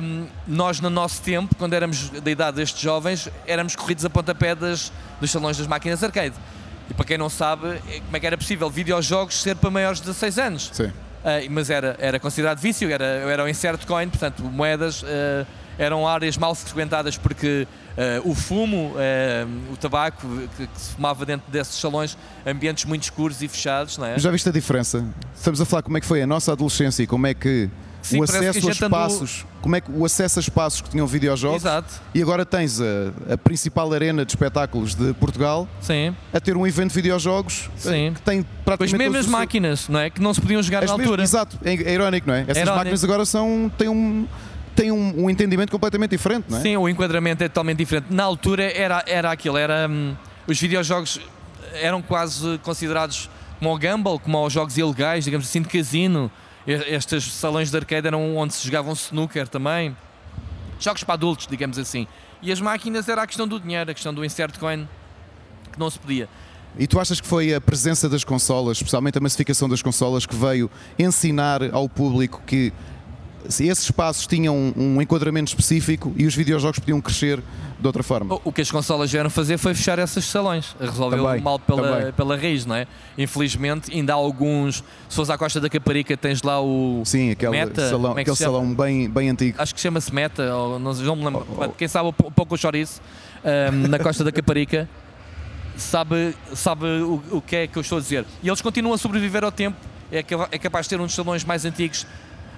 hum, 0.04 0.28
nós 0.48 0.80
no 0.80 0.92
nosso 0.92 1.22
tempo, 1.24 1.56
quando 1.56 1.74
éramos 1.74 2.10
da 2.12 2.30
idade 2.30 2.58
destes 2.58 2.80
jovens, 2.80 3.28
éramos 3.48 3.76
corridos 3.76 4.06
a 4.06 4.10
pontapé 4.12 4.54
das, 4.54 4.92
dos 5.20 5.32
salões 5.32 5.58
das 5.58 5.66
máquinas 5.66 6.04
arcade. 6.04 6.36
E 6.88 6.94
para 6.94 7.04
quem 7.06 7.18
não 7.18 7.30
sabe, 7.30 7.68
é- 7.90 8.00
como 8.02 8.16
é 8.16 8.20
que 8.20 8.28
era 8.28 8.38
possível 8.38 8.70
videojogos 8.70 9.42
ser 9.42 9.56
para 9.56 9.72
maiores 9.72 10.00
de 10.00 10.06
16 10.06 10.38
anos? 10.38 10.70
Sim. 10.72 10.92
Ah, 11.26 11.40
mas 11.50 11.70
era, 11.72 11.96
era 12.00 12.20
considerado 12.20 12.60
vício, 12.60 12.90
era, 12.92 13.04
era 13.06 13.44
o 13.44 13.50
insert 13.50 13.86
coin, 13.88 14.08
portanto, 14.08 14.44
moedas 14.44 15.04
ah, 15.04 15.46
eram 15.82 16.08
áreas 16.08 16.38
mal 16.38 16.54
frequentadas 16.54 17.18
porque 17.18 17.68
ah, 17.98 18.22
o 18.24 18.36
fumo, 18.36 18.94
ah, 18.98 19.48
o 19.74 19.78
tabaco 19.78 20.28
que, 20.56 20.68
que 20.68 20.80
se 20.80 20.94
fumava 20.94 21.26
dentro 21.26 21.52
desses 21.52 21.76
salões, 21.76 22.18
ambientes 22.46 22.86
muito 22.86 23.04
escuros 23.04 23.42
e 23.42 23.48
fechados, 23.48 23.98
não 23.98 24.06
é? 24.06 24.20
Já 24.20 24.30
viste 24.32 24.48
a 24.48 24.52
diferença? 24.52 25.04
Estamos 25.36 25.60
a 25.60 25.66
falar 25.66 25.82
como 25.82 25.98
é 25.98 26.02
que 26.02 26.06
foi 26.08 26.22
a 26.22 26.28
nossa 26.28 26.52
adolescência 26.52 27.04
e 27.04 27.08
como 27.08 27.26
é 27.28 27.34
que 27.34 27.70
Sim, 28.02 28.20
o 28.20 28.24
acesso 28.24 28.44
a 28.46 28.50
andou- 28.60 28.72
espaços, 28.72 29.46
como 29.62 29.76
é 29.76 29.82
que 29.82 29.92
o 29.92 30.04
acesso 30.04 30.40
a 30.40 30.42
espaços 30.42 30.82
que 30.82 30.90
tinham 30.90 31.06
videojogos 31.06 31.62
Exato, 31.62 32.02
e 32.16 32.22
agora 32.22 32.44
tens 32.44 32.82
a, 32.82 33.34
a 33.34 33.38
principal 33.38 33.94
arena 33.94 34.26
de 34.26 34.32
espetáculos 34.32 34.96
de 34.96 35.14
Portugal 35.14 35.68
sim, 35.80 36.16
a 36.34 36.40
ter 36.40 36.58
um 36.58 36.66
evento 36.66 36.90
de 36.90 36.96
videojogos 36.96 37.70
eh, 37.76 37.80
Sim. 37.80 38.14
que 38.16 38.22
tem 38.24 38.42
com 38.42 38.48
as 38.58 38.64
praticamente 38.78 39.10
mesmas 39.12 39.28
máquinas, 39.28 39.88
não 39.88 40.00
é? 40.00 40.10
Que 40.10 40.20
não 40.20 40.34
se 40.34 40.42
podiam 40.42 40.64
jogar 40.64 40.84
as 40.84 40.90
na 40.90 40.98
mesmas- 40.98 41.06
altura. 41.12 41.24
Exato, 41.24 41.60
é, 41.64 41.74
é 41.76 41.94
irónico, 41.94 42.28
não 42.28 42.34
é? 42.34 42.46
Essas 42.48 42.66
máquinas 42.76 43.04
agora 43.04 43.24
são, 43.24 43.72
têm, 43.78 43.88
um, 43.90 44.26
têm 44.82 44.92
um, 44.92 45.26
um 45.26 45.30
entendimento 45.30 45.72
completamente 45.72 46.12
diferente, 46.12 46.46
não 46.50 46.58
é? 46.58 46.62
Sim, 46.62 46.78
o 46.78 46.90
enquadramento 46.90 47.44
é 47.44 47.48
totalmente 47.48 47.78
diferente. 47.78 48.08
Na 48.10 48.24
altura 48.24 48.64
era, 48.64 49.04
era 49.06 49.32
aquilo, 49.32 49.58
era, 49.58 49.88
hum, 49.88 50.16
os 50.48 50.60
videojogos 50.60 51.22
eram 51.74 52.02
quase 52.02 52.58
considerados 52.60 53.30
como 53.60 53.76
o 53.76 53.78
Gumball, 53.78 54.20
como 54.20 54.44
os 54.44 54.52
jogos 54.52 54.78
ilegais, 54.78 55.24
digamos 55.24 55.48
assim, 55.48 55.62
de 55.62 55.70
casino. 55.70 56.32
Estes 56.66 57.32
salões 57.32 57.70
de 57.70 57.78
arcade 57.78 58.08
eram 58.08 58.36
onde 58.36 58.54
se 58.54 58.66
jogavam 58.66 58.94
snooker 58.94 59.48
também. 59.48 59.96
Jogos 60.80 61.04
para 61.04 61.14
adultos, 61.14 61.46
digamos 61.48 61.78
assim. 61.78 62.08
E 62.42 62.52
as 62.52 62.60
máquinas 62.60 63.08
era 63.08 63.22
a 63.22 63.28
questão 63.28 63.48
do 63.48 63.60
dinheiro, 63.60 63.92
a 63.92 63.94
questão 63.94 64.12
do 64.12 64.26
insert 64.26 64.58
coin, 64.58 64.88
que 65.72 65.80
não 65.80 65.90
se 65.92 66.00
podia. 66.00 66.28
E 66.78 66.88
tu 66.88 67.00
achas 67.00 67.20
que 67.20 67.28
foi 67.28 67.54
a 67.54 67.62
presença 67.62 68.08
das 68.08 68.24
consolas, 68.24 68.78
especialmente 68.78 69.18
a 69.18 69.22
massificação 69.22 69.68
das 69.68 69.82
consolas, 69.82 70.26
que 70.26 70.36
veio 70.36 70.72
ensinar 70.98 71.62
ao 71.74 71.88
público 71.88 72.42
que 72.48 72.74
esses 73.46 73.84
espaços 73.86 74.26
tinham 74.28 74.56
um, 74.56 74.74
um 74.76 75.02
enquadramento 75.02 75.50
específico 75.50 76.14
e 76.18 76.26
os 76.26 76.36
videojogos 76.36 76.80
podiam 76.80 77.00
crescer 77.02 77.42
de 77.80 77.88
outra 77.88 78.04
forma? 78.04 78.40
O- 78.44 78.52
que 78.52 78.62
as 78.62 78.70
consolas 78.70 79.12
vieram 79.12 79.30
fazer 79.30 79.58
foi 79.58 79.74
fechar 79.74 79.98
esses 80.00 80.24
salões, 80.26 80.76
resolver 80.80 81.18
Também, 81.18 81.40
o 81.40 81.44
mal 81.44 81.58
pela, 81.60 81.98
também. 81.98 82.12
pela 82.14 82.38
raiz, 82.38 82.66
não 82.66 82.76
é? 82.76 82.86
Infelizmente, 83.18 83.92
ainda 83.94 84.14
há 84.14 84.16
alguns. 84.16 84.84
Se 85.10 85.16
fores 85.16 85.30
à 85.30 85.38
Costa 85.38 85.60
da 85.60 85.70
Caparica, 85.70 86.16
tens 86.18 86.42
lá 86.44 86.62
o. 86.62 87.02
Sim, 87.06 87.32
aquele 87.32 87.52
Meta, 87.52 87.90
salão, 87.90 88.12
é 88.12 88.16
que 88.16 88.22
aquele 88.22 88.36
chama? 88.38 88.52
salão 88.60 88.74
bem, 88.76 89.10
bem 89.10 89.30
antigo. 89.30 89.62
acho 89.62 89.74
que 89.74 89.82
chama-se 89.82 90.14
Meta, 90.14 90.54
ou 90.56 90.80
não, 90.80 90.94
não 90.94 91.16
me 91.16 91.26
lembro. 91.26 91.48
Oh, 91.58 91.64
oh. 91.66 91.70
Quem 91.70 91.88
sabe 91.88 92.10
um 92.10 92.14
pouco 92.14 92.56
o 92.56 92.58
chouriço 92.58 93.02
ahm, 93.44 93.88
na 93.88 93.98
Costa 94.00 94.24
da 94.24 94.32
Caparica 94.32 94.88
sabe, 95.76 96.36
sabe 96.54 96.86
o, 96.86 97.22
o 97.32 97.42
que 97.42 97.56
é 97.56 97.68
que 97.68 97.78
eu 97.78 97.82
estou 97.82 97.98
a 97.98 98.02
dizer. 98.02 98.26
E 98.44 98.48
eles 98.50 98.62
continuam 98.62 98.94
a 98.94 98.98
sobreviver 98.98 99.44
ao 99.44 99.52
tempo, 99.52 99.78
é, 100.12 100.20
é 100.52 100.58
capaz 100.60 100.86
de 100.86 100.90
ter 100.92 101.02
um 101.02 101.06
dos 101.06 101.16
salões 101.16 101.44
mais 101.44 101.66
antigos. 101.66 102.06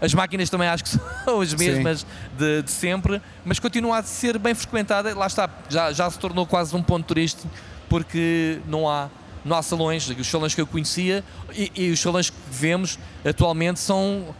As 0.02 0.14
máquinas 0.14 0.50
também 0.50 0.68
acho 0.68 0.84
que 0.84 0.90
são 0.90 1.02
as 1.42 1.54
mesmas 1.54 2.06
de, 2.38 2.62
de 2.64 2.72
sempre, 2.72 3.22
mas 3.46 3.60
continua 3.60 4.00
a 4.00 4.04
ser 4.04 4.38
bem 4.38 4.54
frequentada. 4.54 5.16
Lá 5.16 5.28
está, 5.28 5.50
já, 5.70 5.92
já 5.92 6.10
se 6.10 6.20
tornou 6.20 6.46
quase 6.46 6.76
um 6.76 6.84
ponto 6.84 7.06
turístico 7.06 7.50
porque 7.88 8.60
não 8.68 8.90
há, 8.90 9.10
não 9.46 9.56
há 9.56 9.62
salões. 9.62 10.10
Os 10.10 10.28
salões 10.28 10.56
que 10.56 10.62
eu 10.62 10.68
conhecia 10.68 11.24
e, 11.54 11.72
e 11.76 11.92
os 11.92 12.00
salões 12.00 12.30
que 12.30 12.38
vemos 12.52 12.98
atualmente 13.24 13.80
são 13.80 14.34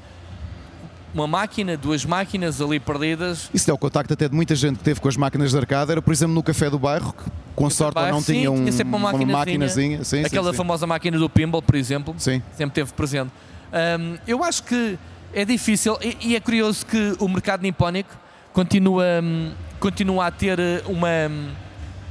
uma 1.14 1.28
máquina, 1.28 1.78
duas 1.78 2.04
máquinas 2.04 2.60
ali 2.60 2.80
perdidas. 2.80 3.50
Isso 3.54 3.70
é 3.70 3.74
o 3.74 3.78
contacto 3.78 4.14
até 4.14 4.28
de 4.28 4.36
muita 4.36 4.56
gente 4.56 4.78
que 4.78 4.84
teve 4.84 5.00
com 5.00 5.08
as 5.08 5.16
máquinas 5.16 5.52
de 5.52 5.58
arcade. 5.58 5.92
Era, 5.92 6.02
por 6.02 6.12
exemplo, 6.12 6.34
no 6.34 6.42
Café 6.42 6.70
do 6.70 6.80
Bairro, 6.80 7.14
que 7.14 7.24
com 7.56 7.70
sorte 7.70 7.98
ou 7.98 8.04
bairro, 8.04 8.16
não 8.16 8.22
sim, 8.22 8.34
tinha, 8.34 8.52
um, 8.52 8.66
tinha 8.66 8.84
uma 8.84 8.98
maquinazinha. 9.00 9.38
maquinazinha. 9.38 10.04
Sim, 10.04 10.26
Aquela 10.26 10.52
sim, 10.52 10.58
famosa 10.58 10.88
máquina 10.88 11.18
do 11.18 11.30
pinball, 11.30 11.62
por 11.62 11.76
exemplo, 11.76 12.16
sempre 12.18 12.74
teve 12.74 12.92
presente. 12.94 13.32
Hum, 14.00 14.18
eu 14.28 14.44
acho 14.44 14.64
que 14.64 14.98
é 15.34 15.46
difícil 15.46 15.98
e, 16.02 16.18
e 16.22 16.36
é 16.36 16.40
curioso 16.40 16.86
que 16.86 17.16
o 17.20 17.28
mercado 17.28 17.62
nipónico 17.62 18.16
continua, 18.52 19.06
hum, 19.22 19.52
continua 19.80 20.28
a 20.28 20.32
ter 20.32 20.60
eh, 20.60 20.84
uma, 20.86 21.08
hum, 21.30 21.50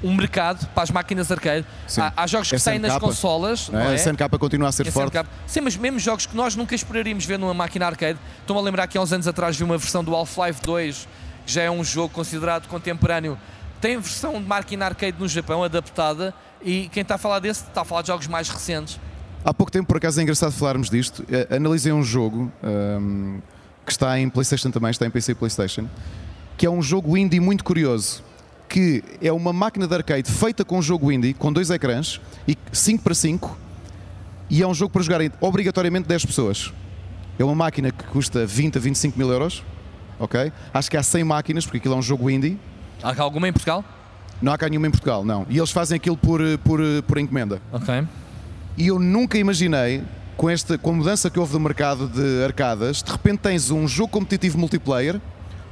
um 0.02 0.14
mercado 0.14 0.66
para 0.74 0.82
as 0.82 0.90
máquinas 0.90 1.30
arcade. 1.30 1.64
Há, 1.96 2.12
há 2.16 2.26
jogos 2.26 2.50
que 2.50 2.58
saem 2.58 2.78
nas 2.80 2.92
SNK, 2.94 3.00
consolas, 3.04 3.68
Não 3.68 3.78
não 3.78 3.86
é? 3.86 3.90
é? 3.90 3.92
A 3.92 3.94
SNK 3.94 4.28
continua 4.38 4.68
a 4.68 4.72
ser 4.72 4.86
É 4.86 4.90
forte. 4.90 5.16
SNK. 5.16 5.28
Sim, 5.46 5.60
mas 5.60 5.76
mesmo 5.76 5.98
jogos 5.98 6.26
que 6.26 6.36
nós 6.36 6.56
nunca 6.56 6.74
esperaríamos 6.74 7.24
ver 7.24 7.38
numa 7.38 7.54
máquina 7.54 7.86
arcade. 7.86 8.18
Estou-me 8.40 8.60
a 8.60 8.64
lembrar 8.64 8.86
que 8.88 8.98
há 8.98 9.00
uns 9.00 9.12
anos 9.12 9.28
atrás 9.28 9.56
vi 9.56 9.62
uma 9.62 9.78
versão 9.78 10.02
do 10.02 10.14
Half-Life 10.14 10.64
2, 10.64 11.08
que 11.46 11.52
já 11.52 11.62
é 11.62 11.70
um 11.70 11.84
jogo 11.84 12.08
considerado 12.12 12.66
contemporâneo. 12.66 13.38
Tem 13.80 13.96
versão 13.98 14.34
de 14.34 14.46
máquina 14.46 14.86
arcade 14.86 15.16
no 15.18 15.28
Japão 15.28 15.62
adaptada 15.62 16.34
e 16.60 16.88
quem 16.92 17.02
está 17.02 17.16
a 17.16 17.18
falar 17.18 17.38
desse 17.40 17.64
está 17.64 17.82
a 17.82 17.84
falar 17.84 18.02
de 18.02 18.08
jogos 18.08 18.26
mais 18.26 18.48
recentes. 18.48 18.98
Há 19.44 19.52
pouco 19.52 19.72
tempo, 19.72 19.88
por 19.88 19.96
acaso, 19.96 20.20
é 20.20 20.22
engraçado 20.22 20.52
falarmos 20.52 20.88
disto. 20.88 21.24
Eh, 21.28 21.56
Analisei 21.56 21.92
um 21.92 22.02
jogo 22.02 22.50
ehm, 22.62 23.38
que 23.84 23.90
está 23.90 24.18
em 24.18 24.28
PlayStation 24.28 24.70
também, 24.70 24.90
está 24.90 25.04
em 25.04 25.10
PC 25.10 25.32
e 25.32 25.34
PlayStation, 25.34 25.88
que 26.56 26.64
é 26.64 26.70
um 26.70 26.80
jogo 26.80 27.16
indie 27.16 27.40
muito 27.40 27.64
curioso. 27.64 28.22
Que 28.68 29.02
é 29.20 29.32
uma 29.32 29.52
máquina 29.52 29.86
de 29.86 29.94
arcade 29.94 30.30
feita 30.30 30.64
com 30.64 30.78
um 30.78 30.82
jogo 30.82 31.10
indie, 31.10 31.34
com 31.34 31.52
dois 31.52 31.70
ecrãs, 31.70 32.20
e 32.46 32.56
5 32.72 33.02
para 33.02 33.14
5, 33.14 33.58
e 34.48 34.62
é 34.62 34.66
um 34.66 34.72
jogo 34.72 34.92
para 34.92 35.02
jogarem 35.02 35.30
obrigatoriamente 35.40 36.08
10 36.08 36.24
pessoas. 36.24 36.72
É 37.38 37.44
uma 37.44 37.54
máquina 37.54 37.90
que 37.90 38.04
custa 38.04 38.46
20 38.46 38.78
a 38.78 38.80
25 38.80 39.18
mil 39.18 39.30
euros, 39.30 39.64
ok? 40.18 40.52
Acho 40.72 40.90
que 40.90 40.96
há 40.96 41.02
100 41.02 41.24
máquinas, 41.24 41.64
porque 41.66 41.78
aquilo 41.78 41.94
é 41.94 41.96
um 41.98 42.02
jogo 42.02 42.30
indie. 42.30 42.58
Há 43.02 43.20
alguma 43.20 43.48
em 43.48 43.52
Portugal? 43.52 43.84
Não 44.40 44.52
há 44.52 44.58
cá 44.58 44.68
nenhuma 44.68 44.86
em 44.86 44.90
Portugal, 44.90 45.24
não. 45.24 45.46
E 45.50 45.58
eles 45.58 45.70
fazem 45.70 45.96
aquilo 45.96 46.16
por, 46.16 46.40
eh, 46.40 46.56
por, 46.56 46.80
eh, 46.80 47.02
por 47.02 47.18
encomenda. 47.18 47.60
Ok. 47.72 48.06
E 48.76 48.88
eu 48.88 48.98
nunca 48.98 49.36
imaginei, 49.38 50.02
com, 50.36 50.48
esta, 50.48 50.78
com 50.78 50.90
a 50.90 50.92
mudança 50.94 51.30
que 51.30 51.38
houve 51.38 51.52
do 51.52 51.60
mercado 51.60 52.08
de 52.08 52.44
arcadas, 52.44 53.02
de 53.02 53.10
repente 53.10 53.38
tens 53.38 53.70
um 53.70 53.86
jogo 53.86 54.08
competitivo 54.08 54.58
multiplayer 54.58 55.20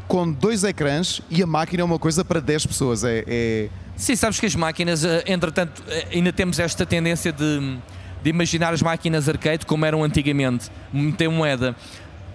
com 0.07 0.31
dois 0.31 0.65
ecrãs 0.65 1.23
e 1.31 1.43
a 1.43 1.47
máquina 1.47 1.83
é 1.83 1.85
uma 1.85 1.99
coisa 1.99 2.25
para 2.25 2.41
10 2.41 2.67
pessoas. 2.67 3.05
É, 3.05 3.25
é- 3.27 3.69
Sim, 3.97 4.17
sabes 4.17 4.41
que 4.41 4.47
as 4.47 4.55
máquinas, 4.57 5.05
eh, 5.05 5.23
entretanto, 5.27 5.83
eh, 5.87 6.09
ainda 6.15 6.33
temos 6.33 6.59
esta 6.59 6.85
tendência 6.87 7.33
de, 7.33 7.77
de 8.23 8.31
imaginar 8.31 8.73
as 8.73 8.83
máquinas 8.83 9.29
arcade 9.29 9.65
como 9.67 9.85
eram 9.85 10.03
antigamente, 10.03 10.71
meter 10.93 11.29
moeda. 11.29 11.77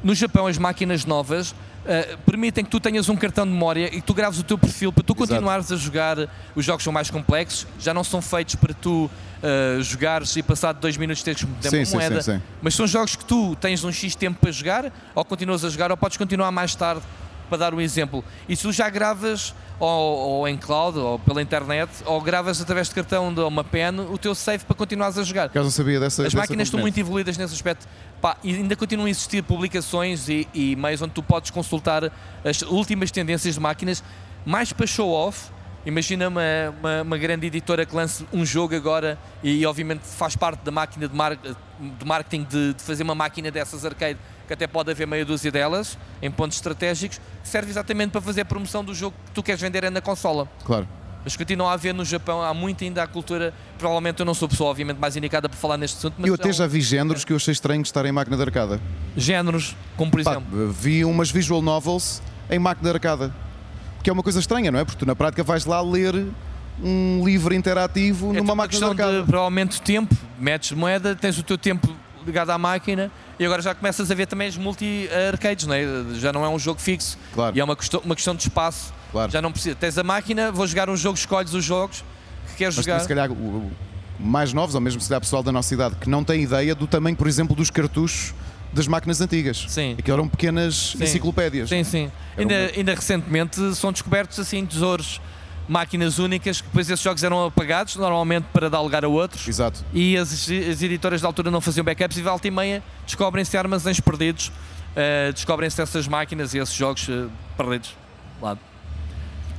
No 0.03 0.13
Japão, 0.15 0.47
as 0.47 0.57
máquinas 0.57 1.05
novas 1.05 1.53
eh, 1.87 2.17
permitem 2.25 2.63
que 2.63 2.69
tu 2.71 2.79
tenhas 2.79 3.09
um 3.09 3.15
cartão 3.15 3.45
de 3.45 3.51
memória 3.51 3.87
e 3.87 4.01
que 4.01 4.01
tu 4.01 4.13
graves 4.13 4.39
o 4.39 4.43
teu 4.43 4.57
perfil 4.57 4.91
para 4.91 5.03
tu 5.03 5.13
Exato. 5.13 5.27
continuares 5.27 5.71
a 5.71 5.75
jogar. 5.75 6.17
Os 6.55 6.65
jogos 6.65 6.83
são 6.83 6.91
mais 6.91 7.09
complexos, 7.09 7.67
já 7.79 7.93
não 7.93 8.03
são 8.03 8.21
feitos 8.21 8.55
para 8.55 8.73
tu 8.73 9.09
eh, 9.43 9.77
jogares 9.81 10.35
e 10.35 10.41
passado 10.43 10.79
dois 10.79 10.97
minutos 10.97 11.21
teres 11.21 11.41
que 11.43 11.47
meter 11.47 11.69
Sim, 11.69 11.77
uma 11.77 11.85
sim, 11.85 11.95
moeda. 11.97 12.21
sim, 12.21 12.33
sim. 12.33 12.41
Mas 12.61 12.73
são 12.73 12.87
jogos 12.87 13.15
que 13.15 13.25
tu 13.25 13.55
tens 13.57 13.83
um 13.83 13.91
X 13.91 14.15
tempo 14.15 14.39
para 14.39 14.51
jogar, 14.51 14.91
ou 15.13 15.23
continuas 15.23 15.63
a 15.63 15.69
jogar, 15.69 15.91
ou 15.91 15.97
podes 15.97 16.17
continuar 16.17 16.51
mais 16.51 16.73
tarde 16.73 17.01
para 17.45 17.57
dar 17.57 17.73
um 17.73 17.81
exemplo. 17.81 18.23
E 18.47 18.55
se 18.55 18.63
tu 18.63 18.71
já 18.71 18.89
gravas 18.89 19.53
ou, 19.79 19.89
ou 19.89 20.47
em 20.47 20.57
cloud 20.57 20.97
ou 20.97 21.19
pela 21.19 21.41
internet, 21.41 21.89
ou 22.05 22.21
gravas 22.21 22.61
através 22.61 22.87
de 22.89 22.95
cartão 22.95 23.33
de 23.33 23.41
uma 23.41 23.63
pen 23.63 23.99
o 24.09 24.17
teu 24.17 24.33
save 24.33 24.63
para 24.65 24.75
continuares 24.75 25.17
a 25.17 25.23
jogar. 25.23 25.51
Não 25.53 25.69
sabia 25.69 25.99
dessa 25.99 26.21
As 26.23 26.27
dessa 26.27 26.37
máquinas 26.37 26.67
estão 26.67 26.79
muito 26.79 26.99
evoluídas 26.99 27.37
nesse 27.37 27.53
aspecto. 27.53 27.87
Pá, 28.21 28.37
e 28.43 28.55
ainda 28.55 28.75
continuam 28.75 29.07
a 29.07 29.09
existir 29.09 29.43
publicações 29.43 30.27
e, 30.29 30.47
e 30.53 30.75
meios 30.75 31.01
onde 31.01 31.13
tu 31.13 31.21
podes 31.21 31.51
consultar 31.51 32.11
as 32.43 32.61
últimas 32.63 33.11
tendências 33.11 33.55
de 33.55 33.59
máquinas, 33.59 34.03
mais 34.45 34.71
para 34.71 34.87
show 34.87 35.11
off. 35.11 35.54
Imagina 35.85 36.27
uma, 36.29 36.41
uma, 36.79 37.01
uma 37.03 37.17
grande 37.17 37.45
editora 37.45 37.85
que 37.85 37.95
lance 37.95 38.25
um 38.33 38.43
jogo 38.45 38.75
agora 38.75 39.17
e, 39.43 39.65
obviamente 39.65 40.01
faz 40.03 40.35
parte 40.35 40.61
da 40.63 40.71
máquina 40.71 41.07
de, 41.07 41.15
mar- 41.15 41.37
de 41.37 42.05
marketing 42.05 42.43
de, 42.43 42.73
de 42.73 42.81
fazer 42.83 43.03
uma 43.03 43.13
máquina 43.13 43.51
dessas 43.51 43.85
arcade, 43.85 44.17
que 44.47 44.53
até 44.53 44.65
pode 44.65 44.89
haver 44.89 45.05
meia 45.05 45.23
dúzia 45.23 45.51
delas, 45.51 45.97
em 46.21 46.31
pontos 46.31 46.57
estratégicos, 46.57 47.19
serve 47.43 47.69
exatamente 47.69 48.11
para 48.11 48.21
fazer 48.21 48.41
a 48.41 48.45
promoção 48.45 48.83
do 48.83 48.95
jogo 48.95 49.15
que 49.25 49.31
tu 49.31 49.43
queres 49.43 49.61
vender 49.61 49.83
é 49.83 49.89
na 49.91 50.01
consola. 50.01 50.47
Claro. 50.63 50.87
Mas 51.23 51.35
continua 51.35 51.71
a 51.71 51.73
haver 51.73 51.91
no 51.93 52.05
Japão, 52.05 52.41
há 52.41 52.53
muito 52.53 52.83
ainda 52.83 53.01
a 53.01 53.07
cultura. 53.07 53.51
Provavelmente 53.79 54.19
eu 54.19 54.25
não 54.27 54.33
sou 54.35 54.45
a 54.45 54.49
pessoa, 54.49 54.69
obviamente, 54.69 54.97
mais 54.97 55.15
indicada 55.15 55.49
para 55.49 55.57
falar 55.57 55.75
neste 55.77 55.97
assunto, 55.97 56.15
mas 56.19 56.27
Eu 56.27 56.35
até 56.35 56.49
é 56.49 56.53
já 56.53 56.67
vi 56.67 56.81
géneros 56.81 57.23
que 57.25 57.31
eu 57.33 57.37
achei 57.37 57.51
estranho 57.51 57.81
de 57.81 57.87
estar 57.87 58.05
em 58.05 58.11
máquina 58.11 58.35
de 58.37 58.43
arcada. 58.43 58.79
géneros, 59.17 59.75
como 59.97 60.11
por 60.11 60.23
Pá, 60.23 60.31
exemplo. 60.31 60.71
vi 60.71 61.03
umas 61.03 61.31
visual 61.31 61.63
novels 61.63 62.21
em 62.49 62.59
máquina 62.59 62.89
de 62.89 62.95
arcada. 62.95 63.33
Que 64.05 64.09
é 64.11 64.13
uma 64.13 64.21
coisa 64.21 64.39
estranha, 64.39 64.71
não 64.71 64.77
é? 64.77 64.85
Porque 64.85 64.99
tu 64.99 65.05
na 65.07 65.15
prática 65.15 65.41
vais 65.43 65.65
lá 65.65 65.81
ler 65.81 66.27
um 66.79 67.25
livro 67.25 67.55
interativo 67.55 68.29
é 68.29 68.37
numa 68.37 68.53
uma 68.53 68.55
máquina 68.63 68.85
de 68.85 68.91
arcada. 68.91 69.21
de 69.21 69.25
provavelmente 69.25 69.81
tempo, 69.81 70.15
metes 70.37 70.73
moeda, 70.73 71.15
tens 71.15 71.39
o 71.39 71.41
teu 71.43 71.57
tempo 71.57 71.89
ligado 72.23 72.51
à 72.51 72.57
máquina 72.59 73.09
e 73.39 73.43
agora 73.43 73.63
já 73.63 73.73
começas 73.73 74.11
a 74.11 74.13
ver 74.13 74.27
também 74.27 74.47
as 74.47 74.57
multi-arcades, 74.57 75.65
não 75.65 75.73
é? 75.73 75.83
já 76.19 76.31
não 76.31 76.45
é 76.45 76.49
um 76.49 76.59
jogo 76.59 76.79
fixo 76.79 77.17
Claro. 77.33 77.57
e 77.57 77.59
é 77.59 77.63
uma 77.63 77.75
questão, 77.75 77.99
uma 78.05 78.13
questão 78.13 78.35
de 78.35 78.43
espaço. 78.43 78.93
Claro. 79.11 79.31
Já 79.31 79.41
não 79.41 79.51
precisa. 79.51 79.73
Tens 79.75 79.97
a 79.97 80.03
máquina, 80.03 80.51
vou 80.51 80.67
jogar 80.67 80.87
um 80.87 80.95
jogo, 80.95 81.17
escolhes 81.17 81.55
os 81.55 81.65
jogos 81.65 82.03
que 82.49 82.57
queres 82.57 82.75
Mas 82.75 82.85
jogar. 82.85 82.99
se 82.99 83.07
calhar 83.07 83.27
mais 84.19 84.53
novos, 84.53 84.75
ou 84.75 84.81
mesmo 84.81 85.01
se 85.01 85.09
calhar 85.09 85.19
pessoal 85.19 85.41
da 85.41 85.51
nossa 85.51 85.73
idade, 85.73 85.95
que 85.95 86.07
não 86.07 86.23
tem 86.23 86.43
ideia 86.43 86.75
do 86.75 86.85
tamanho, 86.85 87.15
por 87.15 87.25
exemplo, 87.27 87.55
dos 87.55 87.71
cartuchos 87.71 88.35
das 88.75 88.87
máquinas 88.87 89.21
antigas. 89.21 89.65
Sim. 89.69 89.95
Aquilo 89.97 90.17
eram 90.17 90.27
pequenas 90.27 90.95
enciclopédias. 90.99 91.69
Sim, 91.69 91.83
sim. 91.83 92.11
Ainda, 92.37 92.71
ainda 92.75 92.93
recentemente 92.93 93.73
são 93.73 93.91
descobertos 93.91 94.37
assim 94.37 94.65
tesouros, 94.65 95.21
máquinas 95.67 96.19
únicas, 96.19 96.59
que 96.59 96.67
depois 96.67 96.89
esses 96.89 97.03
jogos 97.03 97.23
eram 97.23 97.45
apagados, 97.45 97.95
normalmente 97.95 98.47
para 98.51 98.69
dar 98.69 98.81
lugar 98.81 99.05
a 99.05 99.07
outros. 99.07 99.47
Exato. 99.47 99.83
E 99.93 100.17
as, 100.17 100.31
as 100.33 100.81
editoras 100.81 101.21
da 101.21 101.27
altura 101.27 101.49
não 101.49 101.61
faziam 101.61 101.85
backups 101.85 102.17
e 102.17 102.21
volta 102.21 102.47
e 102.47 102.51
meia 102.51 102.83
descobrem-se 103.05 103.57
armazéns 103.57 104.01
perdidos, 104.01 104.51
eh, 104.93 105.31
descobrem-se 105.31 105.81
essas 105.81 106.05
máquinas 106.05 106.53
e 106.53 106.57
esses 106.57 106.75
jogos 106.75 107.07
eh, 107.09 107.27
perdidos. 107.55 107.95
Lá. 108.41 108.57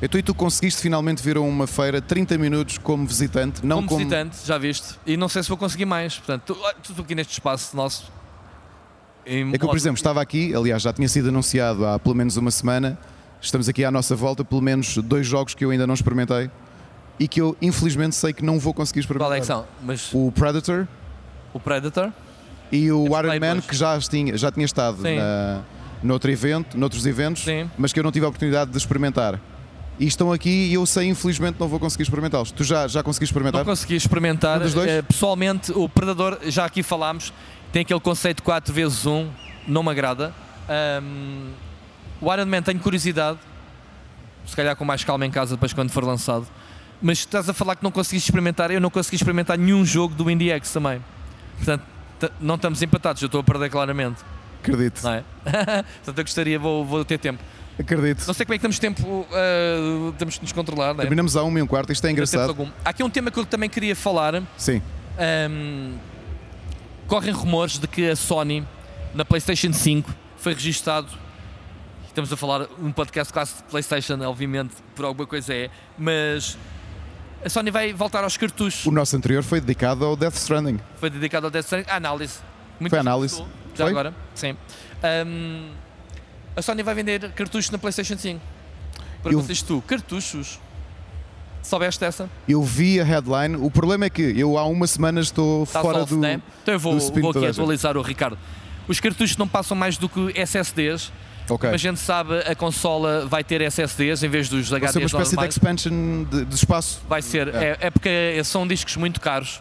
Então, 0.02 0.20
e 0.20 0.23
tu 0.23 0.35
conseguiste 0.35 0.82
finalmente 0.82 1.23
vir 1.23 1.38
a 1.38 1.40
uma 1.40 1.66
feira 1.66 2.02
30 2.02 2.37
minutos 2.37 2.76
como 2.76 3.06
visitante, 3.06 3.64
não 3.64 3.76
como 3.76 3.88
como. 3.88 3.99
visitante, 4.00 4.37
já 4.44 4.58
viste? 4.58 4.96
E 5.06 5.16
não 5.16 5.26
sei 5.26 5.42
se 5.42 5.49
vou 5.49 5.56
conseguir 5.56 5.87
mais. 5.87 6.18
Portanto, 6.18 6.42
tu, 6.54 6.82
tu, 6.82 6.94
tu 6.94 7.00
aqui 7.00 7.14
neste 7.14 7.32
espaço 7.32 7.75
nosso. 7.75 8.12
Em 9.26 9.52
É 9.54 9.59
que 9.59 9.64
eu, 9.64 9.68
por 9.68 9.76
exemplo, 9.76 9.97
estava 9.97 10.21
aqui, 10.21 10.54
aliás, 10.54 10.83
já 10.83 10.92
tinha 10.92 11.09
sido 11.09 11.28
anunciado 11.28 11.85
há 11.87 11.99
pelo 11.99 12.14
menos 12.14 12.37
uma 12.37 12.50
semana. 12.50 12.99
Estamos 13.40 13.68
aqui 13.68 13.85
à 13.85 13.90
nossa 13.90 14.14
volta, 14.16 14.45
pelo 14.45 14.62
menos 14.62 14.97
dois 14.99 15.26
jogos 15.26 15.54
que 15.54 15.64
eu 15.64 15.71
ainda 15.71 15.87
não 15.87 15.95
experimentei 15.95 16.50
e 17.18 17.26
que 17.26 17.40
eu 17.40 17.56
infelizmente 17.61 18.14
sei 18.14 18.33
que 18.33 18.45
não 18.45 18.59
vou 18.59 18.73
conseguir 18.75 19.00
experimentar. 19.00 19.28
Qual 19.28 19.37
é 19.37 19.40
que 19.40 19.47
são? 19.47 19.64
Mas 19.83 20.12
O 20.12 20.30
Predator 20.33 20.87
o 21.52 21.61
Predator? 21.61 22.12
e 22.71 22.90
o 22.90 23.04
Temos 23.04 23.18
Iron 23.18 23.40
Man, 23.40 23.61
que 23.61 23.75
já 23.76 23.99
tinha, 24.00 24.37
já 24.37 24.50
tinha 24.50 24.66
estado 24.66 25.00
Sim. 25.00 25.16
na, 25.16 25.61
noutro 26.02 26.30
evento, 26.30 26.76
noutros 26.76 27.06
eventos, 27.06 27.45
Sim. 27.45 27.71
mas 27.78 27.92
que 27.92 27.99
eu 28.00 28.04
não 28.04 28.12
tive 28.12 28.26
a 28.26 28.28
oportunidade 28.28 28.71
de 28.71 28.76
experimentar. 28.76 29.41
E 29.99 30.06
estão 30.06 30.30
aqui 30.30 30.50
e 30.50 30.75
eu 30.75 30.84
sei, 30.84 31.08
infelizmente, 31.08 31.56
não 31.58 31.69
vou 31.69 31.80
conseguir 31.80 32.02
experimentá-los. 32.02 32.50
Tu 32.50 32.65
já, 32.65 32.86
já 32.86 33.02
conseguiste 33.02 33.32
experimentar? 33.32 33.60
Não 33.60 33.65
consegui 33.65 33.97
experimentar. 33.97 34.60
Um? 34.60 34.82
Eh, 34.84 35.00
pessoalmente, 35.00 35.73
o 35.73 35.89
Predador, 35.89 36.39
já 36.45 36.67
aqui 36.67 36.82
falámos, 36.82 37.32
tem 37.76 37.82
aquele 37.82 38.00
conceito 38.00 38.43
4 38.43 38.73
vezes 38.73 39.04
1, 39.04 39.28
não 39.69 39.82
me 39.82 39.91
agrada. 39.91 40.32
Ahm, 40.67 41.50
o 42.23 42.32
Iron 42.32 42.47
Man 42.47 42.62
tenho 42.62 42.80
curiosidade, 42.80 43.39
se 44.47 44.56
calhar 44.56 44.75
com 44.75 44.82
mais 44.82 45.04
calma 45.04 45.26
em 45.26 45.30
casa 45.30 45.56
depois 45.56 45.75
quando 45.75 45.91
for 45.91 46.02
lançado. 46.02 46.47
Mas 47.02 47.19
estás 47.19 47.50
a 47.50 47.52
falar 47.52 47.76
que 47.76 47.84
não 47.84 47.91
conseguiste 47.91 48.30
experimentar, 48.30 48.71
eu 48.71 48.80
não 48.80 48.89
consegui 48.89 49.17
experimentar 49.17 49.58
nenhum 49.58 49.84
jogo 49.84 50.15
do 50.15 50.30
Indie 50.30 50.52
X 50.52 50.73
também. 50.73 51.04
Portanto, 51.58 51.84
não 52.41 52.54
estamos 52.54 52.80
empatados, 52.80 53.21
eu 53.21 53.26
estou 53.26 53.43
a 53.43 53.45
perder 53.45 53.69
claramente, 53.69 54.23
Acredito, 54.62 55.02
não 55.02 55.12
é? 55.12 55.23
Portanto, 56.00 56.19
eu 56.19 56.25
gostaria, 56.25 56.58
vou, 56.58 56.82
vou 56.82 57.04
ter 57.04 57.19
tempo. 57.19 57.45
acredito. 57.78 58.26
Não 58.26 58.32
sei 58.32 58.47
como 58.47 58.54
é 58.54 58.56
que 58.56 58.62
temos 58.62 58.78
tempo, 58.78 59.26
ah, 59.30 60.15
temos 60.17 60.36
que 60.36 60.45
nos 60.45 60.52
controlar, 60.52 60.95
não 60.95 61.00
é? 61.00 61.02
Terminamos 61.02 61.36
a 61.36 61.43
uma 61.43 61.58
e 61.58 61.62
um 61.62 61.67
quarto, 61.67 61.93
isto 61.93 62.06
é 62.06 62.10
engraçado. 62.10 62.73
Há 62.82 62.89
aqui 62.89 63.02
um 63.04 63.10
tema 63.10 63.30
que 63.30 63.39
eu 63.39 63.45
também 63.45 63.69
queria 63.69 63.95
falar. 63.95 64.43
Sim, 64.56 64.80
Um, 65.19 66.15
correm 67.06 67.32
rumores 67.32 67.78
de 67.78 67.86
que 67.86 68.08
a 68.10 68.16
Sony 68.16 68.66
na 69.14 69.25
PlayStation 69.25 69.73
5 69.73 70.12
foi 70.36 70.54
registado. 70.54 71.08
Estamos 72.06 72.32
a 72.32 72.36
falar 72.36 72.66
um 72.80 72.90
podcast 72.92 73.32
quase 73.32 73.56
de 73.56 73.62
PlayStation, 73.64 74.19
obviamente, 74.23 74.75
por 74.95 75.04
alguma 75.04 75.26
coisa 75.26 75.52
é, 75.54 75.71
mas 75.99 76.56
a 77.45 77.49
Sony 77.49 77.71
vai 77.71 77.92
voltar 77.92 78.25
aos 78.25 78.36
cartuchos. 78.36 78.86
o 78.86 78.90
nosso 78.90 79.14
anterior 79.16 79.42
foi 79.42 79.60
dedicado 79.60 80.04
ao 80.04 80.16
Death 80.16 80.34
Stranding. 80.36 80.80
Foi 80.97 81.10
dedicado 81.10 81.47
ao 81.47 81.50
Death 81.50 81.64
Stranding. 81.64 81.90
À 81.90 81.97
análise. 81.97 82.38
Muito 82.80 82.90
Foi 82.90 82.99
análise. 82.99 83.36
gostou, 83.36 83.52
Já 83.75 83.84
Foi? 83.84 83.90
agora, 83.90 84.14
sim. 84.34 84.56
Um, 85.26 85.71
a 86.54 86.62
Sony 86.62 86.82
vai 86.82 86.95
vender 86.95 87.30
cartuchos 87.32 87.71
na 87.71 87.78
PlayStation 87.78 88.16
5. 88.19 88.40
Perguntas 89.23 89.62
tu, 89.62 89.82
cartuchos? 89.86 90.58
Soubeste 91.66 92.04
essa? 92.04 92.30
Eu 92.48 92.62
vi 92.62 93.00
a 93.00 93.04
headline, 93.04 93.56
o 93.56 93.70
problema 93.70 94.04
é 94.04 94.10
que 94.10 94.22
eu 94.22 94.56
há 94.56 94.64
uma 94.66 94.86
semana 94.86 95.20
estou 95.20 95.64
Está 95.64 95.80
fora 95.82 95.98
soft, 96.00 96.10
do. 96.12 96.18
né? 96.18 96.40
Então 96.62 96.74
eu 96.74 96.78
vou, 96.80 96.98
vou 96.98 97.30
aqui 97.30 97.46
atualizar 97.46 97.96
o 97.96 98.02
Ricardo. 98.02 98.38
Os 98.86 99.00
cartuchos 99.00 99.36
não 99.36 99.48
passam 99.48 99.76
mais 99.76 99.96
do 99.98 100.08
que 100.08 100.32
SSDs. 100.40 101.12
Ok. 101.48 101.58
Como 101.58 101.74
a 101.74 101.76
gente 101.76 101.98
sabe, 102.00 102.38
a 102.40 102.54
consola 102.54 103.26
vai 103.26 103.42
ter 103.44 103.60
SSDs 103.60 104.22
em 104.22 104.28
vez 104.28 104.48
dos 104.48 104.68
Vai 104.68 104.80
ser 104.88 104.98
uma 104.98 105.06
HDs 105.06 105.12
espécie 105.12 105.36
de 105.36 105.48
expansion 105.48 106.24
de, 106.24 106.44
de 106.44 106.54
espaço. 106.54 107.02
Vai 107.08 107.22
ser. 107.22 107.48
É. 107.54 107.64
É, 107.64 107.76
é 107.86 107.90
porque 107.90 108.40
são 108.44 108.66
discos 108.66 108.96
muito 108.96 109.20
caros 109.20 109.60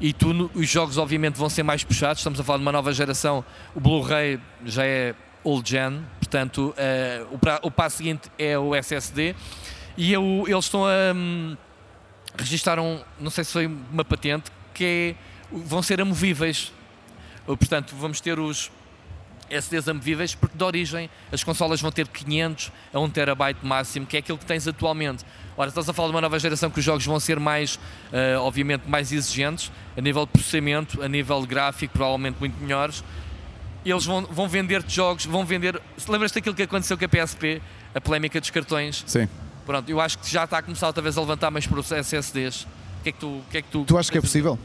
e 0.00 0.12
tu, 0.12 0.50
os 0.54 0.68
jogos 0.68 0.98
obviamente 0.98 1.36
vão 1.36 1.48
ser 1.48 1.62
mais 1.62 1.84
puxados. 1.84 2.18
Estamos 2.20 2.38
a 2.40 2.44
falar 2.44 2.58
de 2.58 2.62
uma 2.64 2.72
nova 2.72 2.92
geração. 2.92 3.44
O 3.74 3.80
Blu-ray 3.80 4.40
já 4.64 4.84
é 4.84 5.14
old 5.44 5.68
gen, 5.68 6.00
portanto 6.18 6.74
eh, 6.76 7.24
o, 7.30 7.38
pra- 7.38 7.60
o 7.62 7.70
passo 7.70 7.98
seguinte 7.98 8.22
é 8.38 8.58
o 8.58 8.74
SSD. 8.74 9.34
E 9.96 10.12
eu- 10.12 10.44
eles 10.46 10.64
estão 10.64 10.84
a. 10.86 10.90
hum, 11.14 11.56
registaram, 12.36 13.04
não 13.20 13.30
sei 13.30 13.44
se 13.44 13.52
foi 13.52 13.66
uma 13.66 14.04
patente, 14.04 14.50
que 14.72 14.84
é, 14.84 15.56
vão 15.56 15.82
ser 15.82 16.00
amovíveis. 16.00 16.72
Ou, 17.46 17.56
Portanto, 17.56 17.94
vamos 17.96 18.20
ter 18.20 18.38
os 18.38 18.72
SDs 19.50 19.86
amovíveis, 19.88 20.34
porque 20.34 20.56
de 20.56 20.64
origem 20.64 21.08
as 21.30 21.44
consolas 21.44 21.80
vão 21.80 21.92
ter 21.92 22.08
500 22.08 22.72
a 22.92 22.98
1 22.98 23.08
terabyte 23.10 23.64
máximo, 23.64 24.04
que 24.06 24.16
é 24.16 24.20
aquilo 24.20 24.38
que 24.38 24.46
tens 24.46 24.66
atualmente. 24.66 25.24
Ora, 25.56 25.68
estás 25.68 25.88
a 25.88 25.92
falar 25.92 26.08
de 26.08 26.14
uma 26.14 26.20
nova 26.22 26.38
geração 26.40 26.70
que 26.70 26.78
os 26.80 26.84
jogos 26.84 27.04
vão 27.06 27.20
ser 27.20 27.38
mais, 27.38 27.78
eh, 28.12 28.36
obviamente, 28.38 28.88
mais 28.88 29.12
exigentes, 29.12 29.70
a 29.96 30.00
nível 30.00 30.24
de 30.26 30.32
processamento, 30.32 31.00
a 31.02 31.06
nível 31.08 31.40
gráfico, 31.46 31.92
provavelmente 31.92 32.36
muito 32.40 32.58
melhores. 32.60 33.04
Eles 33.84 34.04
vão, 34.04 34.22
vão 34.22 34.48
vender-te 34.48 34.92
jogos, 34.92 35.26
vão 35.26 35.44
vender. 35.44 35.80
Lembras-te 36.08 36.36
daquilo 36.36 36.54
que 36.56 36.62
aconteceu 36.62 36.98
com 36.98 37.04
a 37.04 37.08
PSP, 37.08 37.62
a 37.94 38.00
polémica 38.00 38.40
dos 38.40 38.50
cartões? 38.50 39.04
Sim. 39.06 39.28
Pronto, 39.66 39.88
eu 39.88 40.00
acho 40.00 40.18
que 40.18 40.30
já 40.30 40.44
está 40.44 40.58
a 40.58 40.62
começar 40.62 40.86
outra 40.86 41.02
vez 41.02 41.16
a 41.16 41.20
levantar 41.20 41.50
mais 41.50 41.66
para 41.66 41.80
os 41.80 41.90
SSDs. 41.90 42.62
O 43.00 43.02
que 43.02 43.08
é 43.08 43.12
que 43.12 43.18
tu. 43.18 43.42
Que 43.50 43.58
é 43.58 43.62
que 43.62 43.68
tu, 43.68 43.84
Tu 43.84 43.96
achas 43.98 44.10
que 44.10 44.18
é 44.18 44.20
possível? 44.20 44.58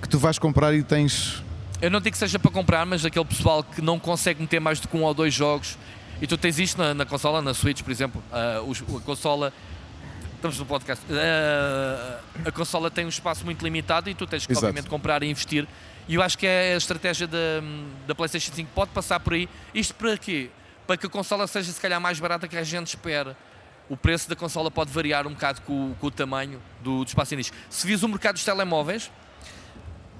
Que 0.00 0.08
tu 0.08 0.18
vais 0.18 0.38
comprar 0.38 0.74
e 0.74 0.82
tens. 0.82 1.42
Eu 1.80 1.90
não 1.90 2.00
digo 2.00 2.12
que 2.12 2.18
seja 2.18 2.38
para 2.38 2.50
comprar, 2.50 2.84
mas 2.86 3.04
aquele 3.04 3.24
pessoal 3.24 3.62
que 3.64 3.80
não 3.82 3.98
consegue 3.98 4.40
meter 4.40 4.60
mais 4.60 4.78
do 4.80 4.88
que 4.88 4.96
um 4.96 5.02
ou 5.02 5.12
dois 5.14 5.32
jogos. 5.34 5.76
E 6.20 6.26
tu 6.26 6.36
tens 6.36 6.58
isto 6.58 6.78
na, 6.78 6.94
na 6.94 7.04
consola, 7.04 7.42
na 7.42 7.52
Switch, 7.54 7.82
por 7.82 7.90
exemplo. 7.90 8.22
os- 8.66 8.82
a 8.82 9.00
consola. 9.00 9.52
Estamos 10.36 10.58
no 10.58 10.66
podcast. 10.66 11.04
Ah, 11.10 12.18
a 12.44 12.50
consola 12.52 12.90
tem 12.90 13.04
um 13.04 13.08
espaço 13.08 13.44
muito 13.44 13.62
limitado 13.62 14.10
e 14.10 14.14
tu 14.14 14.26
tens 14.26 14.44
que, 14.46 14.52
Exato. 14.52 14.66
obviamente, 14.66 14.88
comprar 14.90 15.22
e 15.22 15.30
investir. 15.30 15.66
E 16.08 16.16
eu 16.16 16.22
acho 16.22 16.36
que 16.36 16.46
é 16.46 16.74
a 16.74 16.76
estratégia 16.76 17.28
da, 17.28 17.38
da 18.08 18.14
PlayStation 18.14 18.52
5 18.52 18.70
pode 18.74 18.90
passar 18.90 19.20
por 19.20 19.34
aí. 19.34 19.48
Isto 19.72 19.94
para 19.94 20.16
quê? 20.18 20.50
Para 20.84 20.96
que 20.96 21.06
a 21.06 21.08
consola 21.08 21.46
seja, 21.46 21.70
se 21.70 21.80
calhar, 21.80 22.00
mais 22.00 22.18
barata 22.18 22.48
que 22.48 22.56
a 22.56 22.64
gente 22.64 22.88
espera. 22.88 23.36
O 23.88 23.96
preço 23.96 24.28
da 24.28 24.36
consola 24.36 24.70
pode 24.70 24.90
variar 24.90 25.26
um 25.26 25.32
bocado 25.32 25.60
com, 25.62 25.94
com 26.00 26.06
o 26.06 26.10
tamanho 26.10 26.60
do, 26.82 27.04
do 27.04 27.08
espaço 27.08 27.36
disco. 27.36 27.56
Se 27.68 27.86
vis 27.86 28.02
o 28.02 28.08
mercado 28.08 28.34
dos 28.34 28.44
telemóveis, 28.44 29.10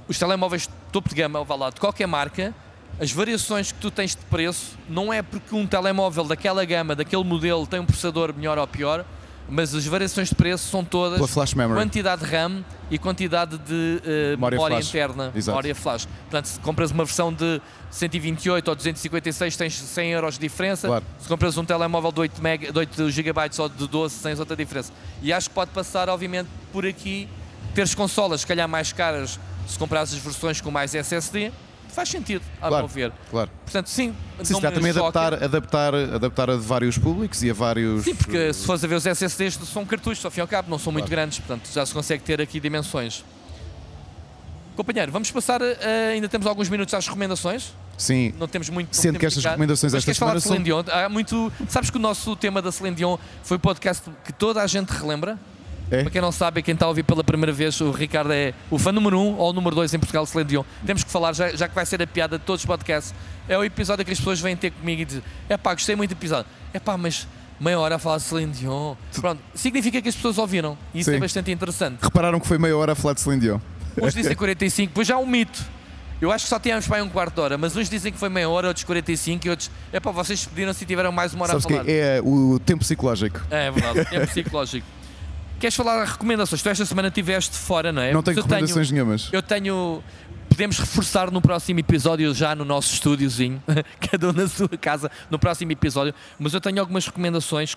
os 0.09 0.19
telemóveis 0.19 0.69
topo 0.91 1.09
de 1.09 1.15
gama, 1.15 1.43
vá 1.45 1.55
lá, 1.55 1.71
de 1.71 1.81
qualquer 1.81 2.07
marca, 2.07 2.55
as 3.01 3.11
variações 3.11 3.73
que 3.73 3.79
tu 3.79 3.91
tens 3.91 4.15
de 4.15 4.25
preço 4.27 4.77
não 4.89 5.13
é 5.13 5.23
porque 5.23 5.55
um 5.55 5.67
telemóvel 5.67 6.25
daquela 6.25 6.65
gama, 6.65 6.95
daquele 6.95 7.25
modelo, 7.25 7.67
tem 7.67 7.81
um 7.81 7.87
processador 7.87 8.35
melhor 8.35 8.59
ou 8.59 8.67
pior, 8.67 9.05
mas 9.49 9.75
as 9.75 9.85
variações 9.87 10.29
de 10.29 10.35
preço 10.35 10.69
são 10.71 10.85
todas 10.85 11.19
quantidade 11.83 12.25
de 12.25 12.31
RAM 12.31 12.65
e 12.91 12.99
quantidade 12.99 13.59
de 13.59 14.03
eh, 14.05 14.31
Memória 14.31 14.57
memória, 14.57 14.81
interna, 14.81 15.33
Exato. 15.35 15.51
memória 15.57 15.75
flash. 15.75 16.07
Portanto, 16.07 16.47
se 16.47 16.61
compras 16.61 16.91
uma 16.91 17.05
versão 17.05 17.33
de 17.33 17.61
128 17.91 18.69
ou 18.69 18.75
256 18.75 19.57
tens 19.57 19.75
100 19.75 20.11
euros 20.11 20.35
de 20.35 20.41
diferença. 20.41 20.89
Claro. 20.89 21.05
Se 21.19 21.29
compras 21.29 21.57
um 21.57 21.65
telemóvel 21.65 22.13
de 22.13 22.21
8, 22.21 22.43
mega, 22.43 22.73
de 22.73 22.79
8 22.79 23.11
GB 23.11 23.41
ou 23.59 23.69
de 23.69 23.89
12 23.89 24.23
tens 24.23 24.39
outra 24.41 24.57
diferença. 24.57 24.93
E 25.21 25.33
acho 25.33 25.49
que 25.49 25.55
pode 25.55 25.71
passar, 25.71 26.09
obviamente, 26.09 26.49
por 26.73 26.87
aqui 26.87 27.29
teres 27.75 27.95
consolas, 27.95 28.43
se 28.43 28.47
calhar 28.47 28.69
mais 28.69 28.93
caras, 28.93 29.39
se 29.67 29.79
comprares 29.79 30.13
as 30.13 30.19
versões 30.19 30.61
com 30.61 30.71
mais 30.71 30.95
SSD, 30.95 31.53
faz 31.93 32.09
sentido, 32.09 32.43
a 32.61 32.69
Claro. 32.69 32.87
meu 32.87 32.89
ver. 32.89 33.13
Claro. 33.31 33.51
Portanto, 33.65 33.89
sim, 33.89 34.15
Sim, 34.43 34.55
se 34.55 34.61
também 34.61 34.91
adaptar, 34.91 35.35
adaptar, 35.35 35.95
adaptar 35.95 36.51
a 36.51 36.57
vários 36.57 36.97
públicos 36.99 37.43
e 37.43 37.51
a 37.51 37.55
vários. 37.55 38.05
Sim, 38.05 38.15
porque 38.15 38.53
se 38.53 38.65
fores 38.67 38.83
a 38.83 38.87
ver 38.87 38.95
os 38.97 39.07
SSDs 39.07 39.55
são 39.73 39.85
cartuchos, 39.85 40.25
ao 40.25 40.31
fim 40.31 40.41
e 40.41 40.43
ao 40.43 40.49
cabo, 40.49 40.71
não 40.71 40.79
são 40.79 40.93
muito 40.93 41.05
Claro. 41.07 41.17
grandes, 41.23 41.39
portanto 41.39 41.69
já 41.73 41.85
se 41.87 41.93
consegue 41.93 42.23
ter 42.23 42.41
aqui 42.41 42.59
dimensões. 42.59 43.25
Companheiro, 44.75 45.13
vamos 45.13 45.31
passar, 45.31 45.63
a- 45.63 45.67
ainda 46.13 46.29
temos 46.29 46.47
alguns 46.47 46.69
minutos 46.71 46.95
às 46.95 47.07
recomendações, 47.07 47.75
Sim, 47.99 48.33
não 48.39 48.49
temos 48.49 48.71
muito 48.71 48.97
Sendo 48.97 49.19
que 49.19 49.27
estas 49.27 49.45
recomendações 49.45 49.93
esta 49.93 50.05
queres 50.07 50.19
falar 50.19 50.35
de 50.37 50.41
semana 50.41 50.65
Dion? 50.65 50.83
Há 50.91 51.09
muito, 51.11 51.53
sabes 51.69 51.91
que 51.91 51.97
o 51.99 52.01
nosso 52.01 52.35
tema 52.37 52.63
da 52.63 52.73
Celine 52.73 52.97
Dion 52.97 53.19
foi 53.45 53.59
o 53.59 53.61
podcast 53.61 54.11
que 54.25 54.33
toda 54.33 54.63
a 54.63 54.67
gente 54.67 54.89
relembra? 54.89 55.39
É? 55.91 56.03
Para 56.03 56.11
quem 56.11 56.21
não 56.21 56.33
sabe, 56.33 56.63
quem 56.63 56.75
está 56.75 56.87
a 56.87 56.89
ouvir 56.89 57.03
pela 57.03 57.23
primeira 57.23 57.53
vez, 57.53 57.81
o 57.81 57.91
Ricardo 57.91 58.33
é 58.33 58.55
o 58.71 58.79
fã 58.79 58.93
número 58.93 59.19
1 59.19 59.21
um, 59.21 59.37
ou 59.37 59.51
o 59.51 59.53
número 59.53 59.77
2 59.77 59.93
em 59.95 59.99
Portugal, 59.99 60.25
Celine 60.25 60.49
Dion. 60.49 60.65
Temos 60.87 61.05
que 61.05 61.11
falar, 61.11 61.33
já, 61.35 61.51
já 61.51 61.69
que 61.69 61.75
vai 61.75 61.85
ser 61.85 62.01
a 62.03 62.07
piada 62.07 62.39
de 62.39 62.45
todos 62.45 62.63
os 62.63 62.67
podcasts. 62.67 63.15
É 63.49 63.59
o 63.59 63.65
episódio 63.65 64.05
que 64.05 64.13
as 64.13 64.19
pessoas 64.19 64.41
vêm 64.41 64.57
ter 64.57 64.71
comigo 64.71 65.03
e 65.03 65.05
dizem: 65.05 65.23
é 65.49 65.57
pá, 65.57 65.75
gostei 65.75 65.95
muito 65.95 66.11
do 66.11 66.19
episódio. 66.19 66.47
É 66.73 66.79
pá, 66.81 66.97
mas 66.97 67.27
meia 67.61 67.79
hora 67.79 67.97
a 67.97 67.99
falar 67.99 68.17
de 68.17 68.23
Celine 68.25 68.53
Dion. 68.53 68.95
Pronto, 69.21 69.41
significa 69.55 70.01
que 70.01 70.09
as 70.09 70.17
pessoas 70.17 70.39
ouviram. 70.39 70.77
E 70.95 71.01
isso 71.01 71.11
Sim. 71.11 71.17
é 71.17 71.21
bastante 71.21 71.51
interessante. 71.51 71.99
repararam 72.03 72.41
que 72.41 72.47
foi 72.47 72.59
meia 72.59 72.77
hora 72.77 72.93
a 72.93 72.95
falar 72.95 73.15
de 73.15 73.21
Celine 73.21 73.43
Dion. 73.43 73.59
Uns 74.01 74.15
dizem 74.15 74.35
45, 74.37 74.89
depois 74.89 75.07
já 75.07 75.15
há 75.17 75.19
um 75.19 75.27
mito. 75.27 75.63
Eu 76.21 76.31
acho 76.31 76.45
que 76.45 76.51
só 76.51 76.59
tínhamos 76.61 76.87
para 76.87 76.99
aí 76.99 77.03
um 77.03 77.09
quarto 77.09 77.35
de 77.35 77.41
hora, 77.41 77.59
mas 77.59 77.75
uns 77.75 77.91
dizem 77.91 78.13
que 78.13 78.19
foi 78.19 78.29
meia 78.29 78.49
hora, 78.49 78.69
outros 78.69 78.85
45 78.85 79.45
e 79.45 79.51
outros. 79.51 79.71
É 79.93 79.99
pá, 79.99 80.13
vocês 80.13 80.47
pediram 80.47 80.73
se 80.73 80.87
tiveram 80.87 81.11
mais 81.11 81.35
uma 81.35 81.43
hora 81.43 81.53
Sabes 81.53 81.67
a 81.67 81.69
que 81.69 81.75
falar. 81.75 81.89
é 81.89 82.21
o 82.23 82.61
tempo 82.65 82.81
psicológico. 82.85 83.41
É 83.51 83.71
verdade, 83.73 84.09
é 84.15 84.27
psicológico. 84.27 84.87
Queres 85.63 85.77
falar 85.77 86.05
de 86.05 86.11
recomendações? 86.11 86.61
Tu 86.61 86.69
esta 86.69 86.85
semana 86.85 87.07
estiveste 87.07 87.57
fora, 87.57 87.93
não 87.93 88.03
é? 88.03 88.13
Não 88.13 88.21
tenho 88.21 88.37
eu 88.37 88.43
recomendações 88.43 88.91
nenhumas. 88.91 89.29
Eu 89.33 89.41
tenho. 89.41 90.03
Podemos 90.49 90.77
reforçar 90.77 91.31
no 91.31 91.41
próximo 91.41 91.79
episódio, 91.79 92.35
já 92.35 92.53
no 92.57 92.65
nosso 92.65 92.93
estúdiozinho, 92.95 93.63
cada 94.11 94.31
um 94.31 94.33
na 94.33 94.49
sua 94.49 94.69
casa, 94.71 95.09
no 95.31 95.39
próximo 95.39 95.71
episódio. 95.71 96.13
Mas 96.37 96.53
eu 96.53 96.61
tenho 96.61 96.81
algumas 96.81 97.07
recomendações. 97.07 97.77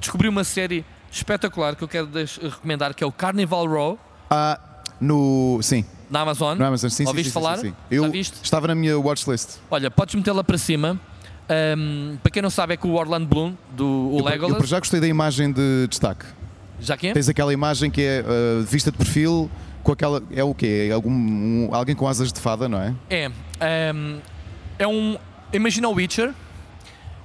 Descobri 0.00 0.28
uma 0.30 0.44
série 0.44 0.82
espetacular 1.12 1.76
que 1.76 1.84
eu 1.84 1.88
quero 1.88 2.08
recomendar, 2.42 2.94
que 2.94 3.04
é 3.04 3.06
o 3.06 3.12
Carnival 3.12 3.66
Row, 3.66 3.98
Ah, 4.30 4.58
no. 4.98 5.58
Sim, 5.62 5.84
na 6.08 6.20
Amazon. 6.22 6.56
no 6.56 6.64
Amazon. 6.64 6.88
Sim, 6.88 7.04
sim, 7.04 7.06
Ouviste 7.06 7.32
sim, 7.32 7.38
sim, 7.38 7.44
falar? 7.44 7.58
sim, 7.58 7.68
sim. 7.68 7.74
Já 7.90 7.96
Eu 7.96 8.10
viste? 8.10 8.38
estava 8.42 8.66
na 8.68 8.74
minha 8.74 8.98
watchlist. 8.98 9.58
Olha, 9.70 9.90
podes 9.90 10.14
metê-la 10.14 10.42
para 10.42 10.56
cima. 10.56 10.98
Ahm, 11.50 12.16
para 12.22 12.32
quem 12.32 12.40
não 12.40 12.48
sabe, 12.50 12.72
é 12.72 12.76
com 12.78 12.88
o 12.88 12.94
Orlando 12.94 13.26
Bloom, 13.26 13.52
do 13.76 13.84
o 13.84 14.12
Eu, 14.14 14.18
eu 14.20 14.24
Legolas. 14.24 14.56
por 14.56 14.66
já 14.66 14.78
gostei 14.78 15.00
da 15.00 15.06
imagem 15.06 15.52
de 15.52 15.86
destaque. 15.88 16.24
Já 16.80 16.96
que 16.96 17.08
é? 17.08 17.12
Tens 17.12 17.28
aquela 17.28 17.52
imagem 17.52 17.90
que 17.90 18.02
é 18.02 18.24
ah, 18.26 18.64
vista 18.64 18.90
de 18.90 18.98
perfil 18.98 19.50
com 19.82 19.92
aquela. 19.92 20.22
É 20.32 20.42
o 20.44 20.54
quê? 20.54 20.88
É 20.90 20.92
algum, 20.92 21.10
um- 21.10 21.68
alguém 21.72 21.94
com 21.94 22.06
asas 22.08 22.32
de 22.32 22.40
fada, 22.40 22.68
não 22.68 22.80
é? 22.80 22.94
É. 23.10 23.26
ahm, 23.60 24.18
é 24.78 24.86
um. 24.86 25.16
Imagina 25.52 25.88
o 25.88 25.92
Witcher, 25.94 26.32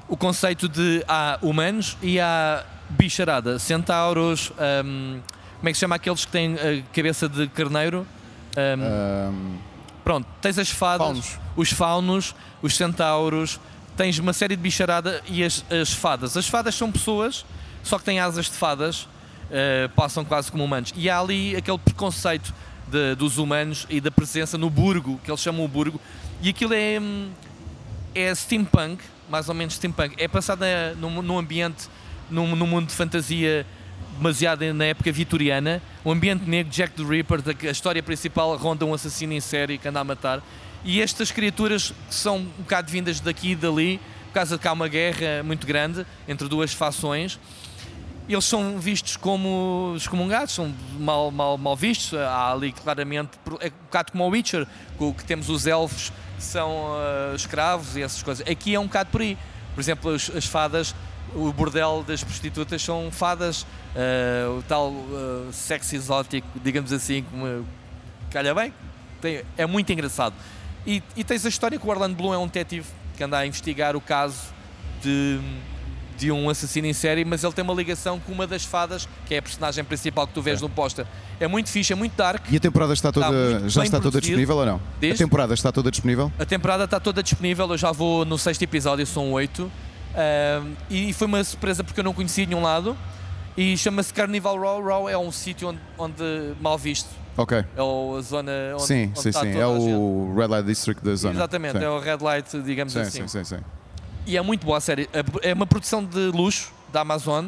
o 0.07 0.15
conceito 0.15 0.69
de 0.69 1.03
há 1.07 1.37
humanos 1.41 1.97
e 2.01 2.19
há 2.19 2.63
bicharada, 2.89 3.57
centauros. 3.59 4.51
ahm, 4.59 5.19
como 5.57 5.69
é 5.69 5.71
que 5.71 5.77
se 5.77 5.81
chama 5.81 5.95
aqueles 5.95 6.25
que 6.25 6.31
têm 6.31 6.55
a 6.55 6.81
cabeça 6.93 7.27
de 7.29 7.47
carneiro? 7.47 8.05
Ahm, 8.57 9.57
Pronto, 10.03 10.27
tens 10.41 10.57
as 10.57 10.69
fadas, 10.71 11.05
Faunos. 11.07 11.39
os 11.55 11.71
faunos, 11.71 12.35
os 12.61 12.75
centauros, 12.75 13.59
tens 13.95 14.17
uma 14.17 14.33
série 14.33 14.55
de 14.55 14.61
bicharada 14.61 15.21
e 15.27 15.43
as, 15.43 15.63
as 15.69 15.93
fadas. 15.93 16.35
As 16.35 16.47
fadas 16.47 16.73
são 16.73 16.91
pessoas, 16.91 17.45
só 17.83 17.99
que 17.99 18.05
têm 18.05 18.19
asas 18.19 18.45
de 18.45 18.53
fadas, 18.53 19.07
eh, 19.51 19.89
passam 19.95 20.23
quase 20.25 20.51
como 20.51 20.63
humanos. 20.63 20.93
E 20.95 21.09
há 21.09 21.19
ali 21.19 21.55
aquele 21.55 21.77
preconceito 21.77 22.53
de- 22.87 23.15
dos 23.15 23.37
humanos 23.37 23.85
e 23.89 23.99
da 24.01 24.09
presença 24.11 24.57
no 24.57 24.69
burgo, 24.69 25.19
que 25.23 25.29
eles 25.29 25.41
chamam 25.41 25.63
o 25.63 25.67
burgo, 25.67 25.99
e 26.41 26.49
aquilo 26.49 26.73
é, 26.73 26.99
hum, 26.99 27.29
é 28.15 28.33
steampunk, 28.33 29.03
mais 29.29 29.47
ou 29.49 29.55
menos 29.55 29.75
steampunk. 29.75 30.15
É 30.17 30.27
passado 30.27 30.63
num, 30.97 31.21
num 31.21 31.37
ambiente, 31.37 31.87
num, 32.29 32.55
num 32.55 32.67
mundo 32.67 32.87
de 32.87 32.93
fantasia 32.93 33.65
demasiado 34.17 34.73
na 34.73 34.85
época 34.85 35.11
vitoriana, 35.11 35.81
um 36.05 36.11
ambiente 36.11 36.47
negro, 36.47 36.71
Jack 36.71 36.93
the 36.95 37.03
Ripper, 37.03 37.39
a 37.67 37.71
história 37.71 38.03
principal 38.03 38.55
ronda 38.57 38.85
um 38.85 38.93
assassino 38.93 39.33
em 39.33 39.39
série 39.39 39.77
que 39.77 39.87
anda 39.87 39.99
a 39.99 40.03
matar. 40.03 40.41
E 40.83 41.01
estas 41.01 41.31
criaturas 41.31 41.93
são 42.09 42.37
um 42.37 42.45
bocado 42.59 42.91
vindas 42.91 43.19
daqui 43.19 43.51
e 43.51 43.55
dali, 43.55 43.99
por 44.27 44.33
causa 44.33 44.55
de 44.55 44.61
que 44.61 44.67
há 44.67 44.73
uma 44.73 44.87
guerra 44.87 45.43
muito 45.43 45.65
grande 45.65 46.05
entre 46.27 46.47
duas 46.47 46.73
fações, 46.73 47.39
eles 48.29 48.45
são 48.45 48.79
vistos 48.79 49.17
como 49.17 49.93
excomungados, 49.97 50.53
são 50.53 50.73
mal, 50.99 51.31
mal, 51.31 51.57
mal 51.57 51.75
vistos. 51.75 52.17
Há 52.17 52.51
ali 52.51 52.71
claramente, 52.71 53.31
é 53.59 53.67
um 53.67 53.85
bocado 53.85 54.11
como 54.11 54.23
o 54.25 54.29
Witcher, 54.29 54.65
que 55.17 55.23
temos 55.25 55.49
os 55.49 55.67
elfos 55.67 56.11
que 56.37 56.43
são 56.43 56.93
ah, 56.95 57.35
escravos 57.35 57.95
e 57.97 58.01
essas 58.01 58.21
coisas. 58.23 58.47
Aqui 58.47 58.73
é 58.75 58.79
um 58.79 58.85
bocado 58.85 59.09
por 59.11 59.21
aí. 59.21 59.37
Por 59.73 59.81
exemplo, 59.81 60.13
as, 60.13 60.29
as 60.29 60.45
fadas, 60.45 60.95
o 61.33 61.51
bordel 61.51 62.03
das 62.07 62.23
prostitutas 62.23 62.81
são 62.81 63.09
fadas, 63.11 63.65
ah, 63.95 64.49
o 64.57 64.63
tal 64.63 64.93
ah, 64.93 65.51
sexo 65.51 65.95
exótico, 65.95 66.47
digamos 66.63 66.93
assim, 66.93 67.23
como 67.23 67.65
calha 68.29 68.55
bem, 68.55 68.73
tem- 69.21 69.43
é 69.57 69.65
muito 69.65 69.91
engraçado. 69.91 70.33
E, 70.85 71.03
e 71.15 71.23
tens 71.23 71.45
a 71.45 71.49
história 71.49 71.77
que 71.77 71.85
o 71.85 71.89
Orlando 71.89 72.15
Bloom 72.15 72.33
é 72.33 72.37
um 72.37 72.45
detetive 72.47 72.87
que 73.17 73.23
anda 73.23 73.37
a 73.37 73.45
investigar 73.45 73.95
o 73.95 74.01
caso 74.01 74.39
de, 75.01 75.39
de 76.21 76.31
um 76.31 76.49
assassino 76.51 76.85
em 76.85 76.93
série, 76.93 77.25
mas 77.25 77.43
ele 77.43 77.51
tem 77.51 77.63
uma 77.63 77.73
ligação 77.73 78.19
com 78.19 78.31
uma 78.31 78.45
das 78.45 78.63
fadas, 78.63 79.09
que 79.25 79.33
é 79.33 79.39
a 79.39 79.41
personagem 79.41 79.83
principal 79.83 80.27
que 80.27 80.33
tu 80.33 80.41
vês 80.41 80.61
no 80.61 80.69
póster. 80.69 81.05
É 81.39 81.47
muito 81.47 81.69
fixe, 81.69 81.91
é 81.91 81.95
muito 81.95 82.15
dark. 82.15 82.45
e 82.51 82.57
a 82.57 82.59
temporada 82.59 82.93
está 82.93 83.11
toda. 83.11 83.31
muito 83.31 83.69
já 83.69 83.83
está 83.83 83.99
toda 83.99 84.21
disponível 84.21 84.57
ou 84.57 84.65
não? 84.65 84.81
Diz? 84.99 85.15
A 85.15 85.17
temporada 85.17 85.53
está 85.55 85.71
toda 85.71 85.89
disponível? 85.89 86.31
A 86.37 86.45
temporada 86.45 86.83
está 86.83 86.99
toda 86.99 87.23
disponível, 87.23 87.67
eu 87.71 87.77
já 87.77 87.91
vou 87.91 88.23
no 88.23 88.37
sexto 88.37 88.61
episódio, 88.61 89.05
são 89.07 89.31
oito. 89.31 89.71
Ahm, 90.13 90.73
e 90.91 91.11
foi 91.13 91.25
uma 91.25 91.43
surpresa 91.43 91.83
porque 91.83 91.99
eu 91.99 92.03
não 92.03 92.13
conhecia 92.13 92.45
nenhum 92.45 92.61
lado. 92.61 92.95
E 93.57 93.75
chama-se 93.75 94.13
Carnival 94.13 94.57
Row. 94.59 94.83
Row 94.83 95.09
é 95.09 95.17
um 95.17 95.31
sítio 95.31 95.69
onde, 95.69 95.79
onde 95.97 96.53
mal 96.61 96.77
visto. 96.77 97.09
Ok. 97.35 97.57
É 97.57 97.63
a 97.63 98.21
zona 98.21 98.51
onde, 98.73 98.83
sim, 98.83 99.07
onde 99.07 99.21
sim, 99.21 99.29
está 99.29 99.41
sim. 99.41 99.57
É 99.57 99.65
o 99.65 100.33
Red 100.37 100.47
Light 100.47 100.65
District 100.67 101.03
da 101.03 101.15
zona. 101.15 101.33
Exatamente, 101.33 101.79
sim. 101.79 101.83
é 101.83 101.89
o 101.89 101.99
red 101.99 102.17
light, 102.21 102.61
digamos 102.61 102.93
Sim, 102.93 102.99
assim. 102.99 103.27
sim, 103.27 103.43
sim, 103.43 103.55
sim. 103.55 103.63
E 104.25 104.37
é 104.37 104.41
muito 104.41 104.65
boa 104.65 104.77
a 104.77 104.81
série. 104.81 105.09
É 105.41 105.53
uma 105.53 105.65
produção 105.65 106.03
de 106.03 106.17
luxo 106.27 106.71
da 106.91 107.01
Amazon 107.01 107.47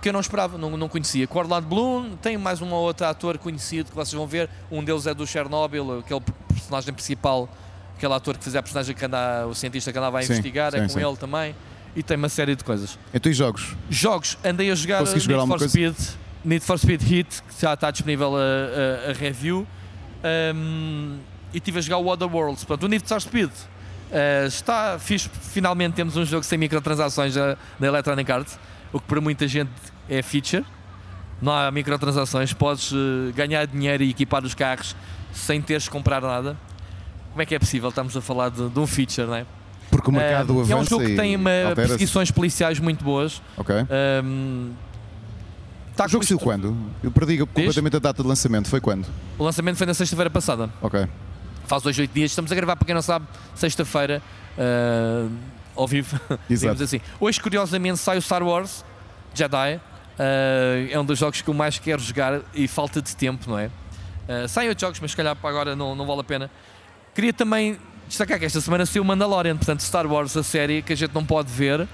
que 0.00 0.08
eu 0.08 0.12
não 0.12 0.20
esperava, 0.20 0.58
não, 0.58 0.76
não 0.76 0.88
conhecia. 0.88 1.28
Com 1.28 1.38
Orlando 1.38 1.68
Bloom, 1.68 2.16
tem 2.16 2.36
mais 2.36 2.60
um 2.60 2.72
ou 2.72 2.82
outro 2.82 3.06
ator 3.06 3.38
conhecido 3.38 3.88
que 3.90 3.94
vocês 3.94 4.12
vão 4.14 4.26
ver. 4.26 4.50
Um 4.70 4.82
deles 4.82 5.06
é 5.06 5.14
do 5.14 5.24
Chernobyl, 5.24 6.00
aquele 6.00 6.20
personagem 6.48 6.92
principal, 6.92 7.48
aquele 7.96 8.12
ator 8.12 8.36
que 8.36 8.42
fazia 8.42 8.58
a 8.58 8.62
personagem 8.64 8.96
que 8.96 9.04
anda, 9.04 9.46
o 9.46 9.54
cientista 9.54 9.92
que 9.92 9.98
andava 9.98 10.18
a 10.18 10.22
Sim, 10.22 10.32
investigar, 10.32 10.74
é 10.74 10.78
sim, 10.78 10.82
com 10.94 11.00
sim. 11.00 11.06
ele 11.06 11.16
também. 11.16 11.54
E 11.94 12.02
tem 12.02 12.16
uma 12.16 12.28
série 12.28 12.56
de 12.56 12.64
coisas. 12.64 12.98
Então 13.14 13.30
e 13.30 13.34
jogos? 13.34 13.76
Jogos, 13.88 14.36
andei 14.44 14.72
a 14.72 14.74
jogar 14.74 14.98
Consegui 15.00 15.28
Need 15.28 15.46
for 15.46 15.58
coisa? 15.58 15.68
Speed, 15.68 15.96
Need 16.44 16.64
for 16.64 16.78
Speed 16.80 17.02
Hit, 17.02 17.42
que 17.42 17.60
já 17.62 17.74
está 17.74 17.90
disponível 17.92 18.34
a, 18.34 18.40
a- 18.40 19.10
a 19.10 19.12
review. 19.12 19.64
Um, 20.24 21.18
e 21.52 21.58
estive 21.58 21.78
a 21.78 21.82
jogar 21.82 21.98
o 21.98 22.08
Other 22.08 22.26
Worlds. 22.34 22.64
Portanto, 22.64 22.84
o 22.84 22.88
Need 22.88 23.06
for 23.06 23.20
Speed 23.20 23.50
uh, 24.12 24.46
está 24.46 24.98
fixe. 24.98 25.28
Finalmente 25.28 25.94
temos 25.94 26.16
um 26.16 26.24
jogo 26.24 26.44
sem 26.44 26.58
microtransações 26.58 27.34
uh, 27.36 27.56
da 27.80 27.86
Electronic 27.86 28.30
Arts, 28.30 28.58
o 28.92 29.00
que 29.00 29.06
para 29.06 29.20
muita 29.20 29.48
gente 29.48 29.70
é 30.08 30.22
feature. 30.22 30.64
Não 31.40 31.52
há 31.52 31.70
microtransações, 31.70 32.52
podes 32.52 32.92
uh, 32.92 33.32
ganhar 33.34 33.66
dinheiro 33.66 34.02
e 34.04 34.10
equipar 34.10 34.44
os 34.44 34.54
carros 34.54 34.94
sem 35.32 35.60
teres 35.60 35.84
de 35.84 35.90
comprar 35.90 36.20
nada. 36.20 36.56
Como 37.30 37.42
é 37.42 37.46
que 37.46 37.54
é 37.54 37.58
possível? 37.58 37.88
Estamos 37.88 38.16
a 38.16 38.20
falar 38.20 38.50
de, 38.50 38.68
de 38.68 38.78
um 38.78 38.86
feature, 38.86 39.26
não 39.26 39.34
é? 39.34 39.46
Porque 39.90 40.08
o 40.08 40.12
mercado 40.12 40.54
Um, 40.54 40.60
avança 40.60 40.72
é 40.72 40.76
um 40.76 40.84
jogo 40.84 41.04
que 41.04 41.16
tem 41.16 41.36
uma 41.36 41.50
perseguições 41.74 42.30
policiais 42.30 42.78
muito 42.78 43.04
boas. 43.04 43.42
Ok. 43.56 43.74
Um, 44.24 44.72
tá 45.96 46.06
o 46.06 46.08
jogo 46.08 46.24
saiu 46.24 46.38
quando? 46.38 46.76
Eu 47.02 47.10
perdi 47.10 47.38
completamente 47.38 47.96
a 47.96 47.98
data 47.98 48.22
de 48.22 48.28
lançamento. 48.28 48.68
Foi 48.68 48.80
quando? 48.80 49.06
O 49.38 49.44
lançamento 49.44 49.76
foi 49.76 49.86
na 49.86 49.94
sexta-feira 49.94 50.30
passada. 50.30 50.70
Ok. 50.80 51.06
Faz 51.72 51.82
dois, 51.82 51.98
oito 51.98 52.12
dias. 52.12 52.32
Estamos 52.32 52.52
a 52.52 52.54
gravar, 52.54 52.76
para 52.76 52.84
quem 52.84 52.94
não 52.94 53.00
sabe, 53.00 53.26
sexta-feira, 53.54 54.20
uh, 54.58 55.32
ao 55.74 55.88
vivo, 55.88 56.20
Exato. 56.50 56.82
assim. 56.82 57.00
Hoje, 57.18 57.40
curiosamente, 57.40 57.96
sai 57.96 58.18
o 58.18 58.20
Star 58.20 58.42
Wars 58.42 58.84
Jedi. 59.32 59.76
Uh, 59.76 59.80
é 60.90 61.00
um 61.00 61.04
dos 61.06 61.18
jogos 61.18 61.40
que 61.40 61.48
eu 61.48 61.54
mais 61.54 61.78
quero 61.78 62.02
jogar 62.02 62.42
e 62.52 62.68
falta 62.68 63.00
de 63.00 63.16
tempo, 63.16 63.48
não 63.48 63.58
é? 63.58 63.70
Uh, 64.28 64.46
saem 64.48 64.68
outros 64.68 64.82
jogos, 64.82 65.00
mas 65.00 65.12
se 65.12 65.16
calhar 65.16 65.34
para 65.34 65.48
agora 65.48 65.74
não, 65.74 65.94
não 65.94 66.06
vale 66.06 66.20
a 66.20 66.24
pena. 66.24 66.50
Queria 67.14 67.32
também 67.32 67.78
destacar 68.06 68.38
que 68.38 68.44
esta 68.44 68.60
semana 68.60 68.84
saiu 68.84 69.02
o 69.02 69.06
Mandalorian, 69.06 69.56
portanto, 69.56 69.80
Star 69.80 70.06
Wars, 70.06 70.36
a 70.36 70.42
série 70.42 70.82
que 70.82 70.92
a 70.92 70.96
gente 70.96 71.14
não 71.14 71.24
pode 71.24 71.50
ver. 71.50 71.80
Uh, 71.80 71.88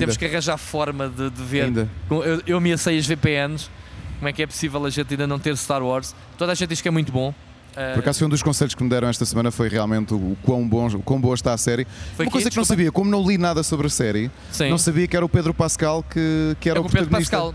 temos 0.00 0.16
que 0.16 0.24
arranjar 0.24 0.56
forma 0.56 1.10
de, 1.10 1.28
de 1.28 1.42
ver. 1.42 1.64
Ainda. 1.64 1.90
Eu, 2.10 2.42
eu 2.46 2.56
ameacei 2.56 2.96
as 2.96 3.06
VPNs. 3.06 3.68
Como 4.16 4.30
é 4.30 4.32
que 4.32 4.42
é 4.42 4.46
possível 4.46 4.82
a 4.86 4.88
gente 4.88 5.12
ainda 5.12 5.26
não 5.26 5.38
ter 5.38 5.54
Star 5.58 5.82
Wars? 5.82 6.16
Toda 6.38 6.52
a 6.52 6.54
gente 6.54 6.70
diz 6.70 6.80
que 6.80 6.88
é 6.88 6.90
muito 6.90 7.12
bom. 7.12 7.34
Uh, 7.76 7.92
Por 7.94 8.00
acaso 8.00 8.18
foi 8.20 8.26
um 8.26 8.30
dos 8.30 8.42
conselhos 8.42 8.74
que 8.74 8.82
me 8.82 8.88
deram 8.88 9.06
esta 9.08 9.24
semana 9.26 9.50
foi 9.50 9.68
realmente 9.68 10.14
o 10.14 10.36
quão, 10.42 10.66
bom, 10.66 10.86
o 10.86 11.02
quão 11.02 11.20
boa 11.20 11.34
está 11.34 11.52
a 11.52 11.58
série. 11.58 11.86
foi 12.16 12.24
Uma 12.24 12.32
coisa 12.32 12.48
que 12.50 12.56
não 12.56 12.64
sabia, 12.64 12.90
como 12.90 13.10
não 13.10 13.26
li 13.26 13.36
nada 13.36 13.62
sobre 13.62 13.86
a 13.86 13.90
série, 13.90 14.30
Sim. 14.50 14.70
não 14.70 14.78
sabia 14.78 15.06
que 15.06 15.14
era 15.14 15.24
o 15.24 15.28
Pedro 15.28 15.52
Pascal 15.52 16.02
que, 16.02 16.56
que 16.58 16.70
era 16.70 16.78
é 16.78 16.82
o 16.82 16.84
o 16.86 16.88
Pedro 16.88 17.02
protagonista. 17.08 17.36
Pascal. 17.36 17.54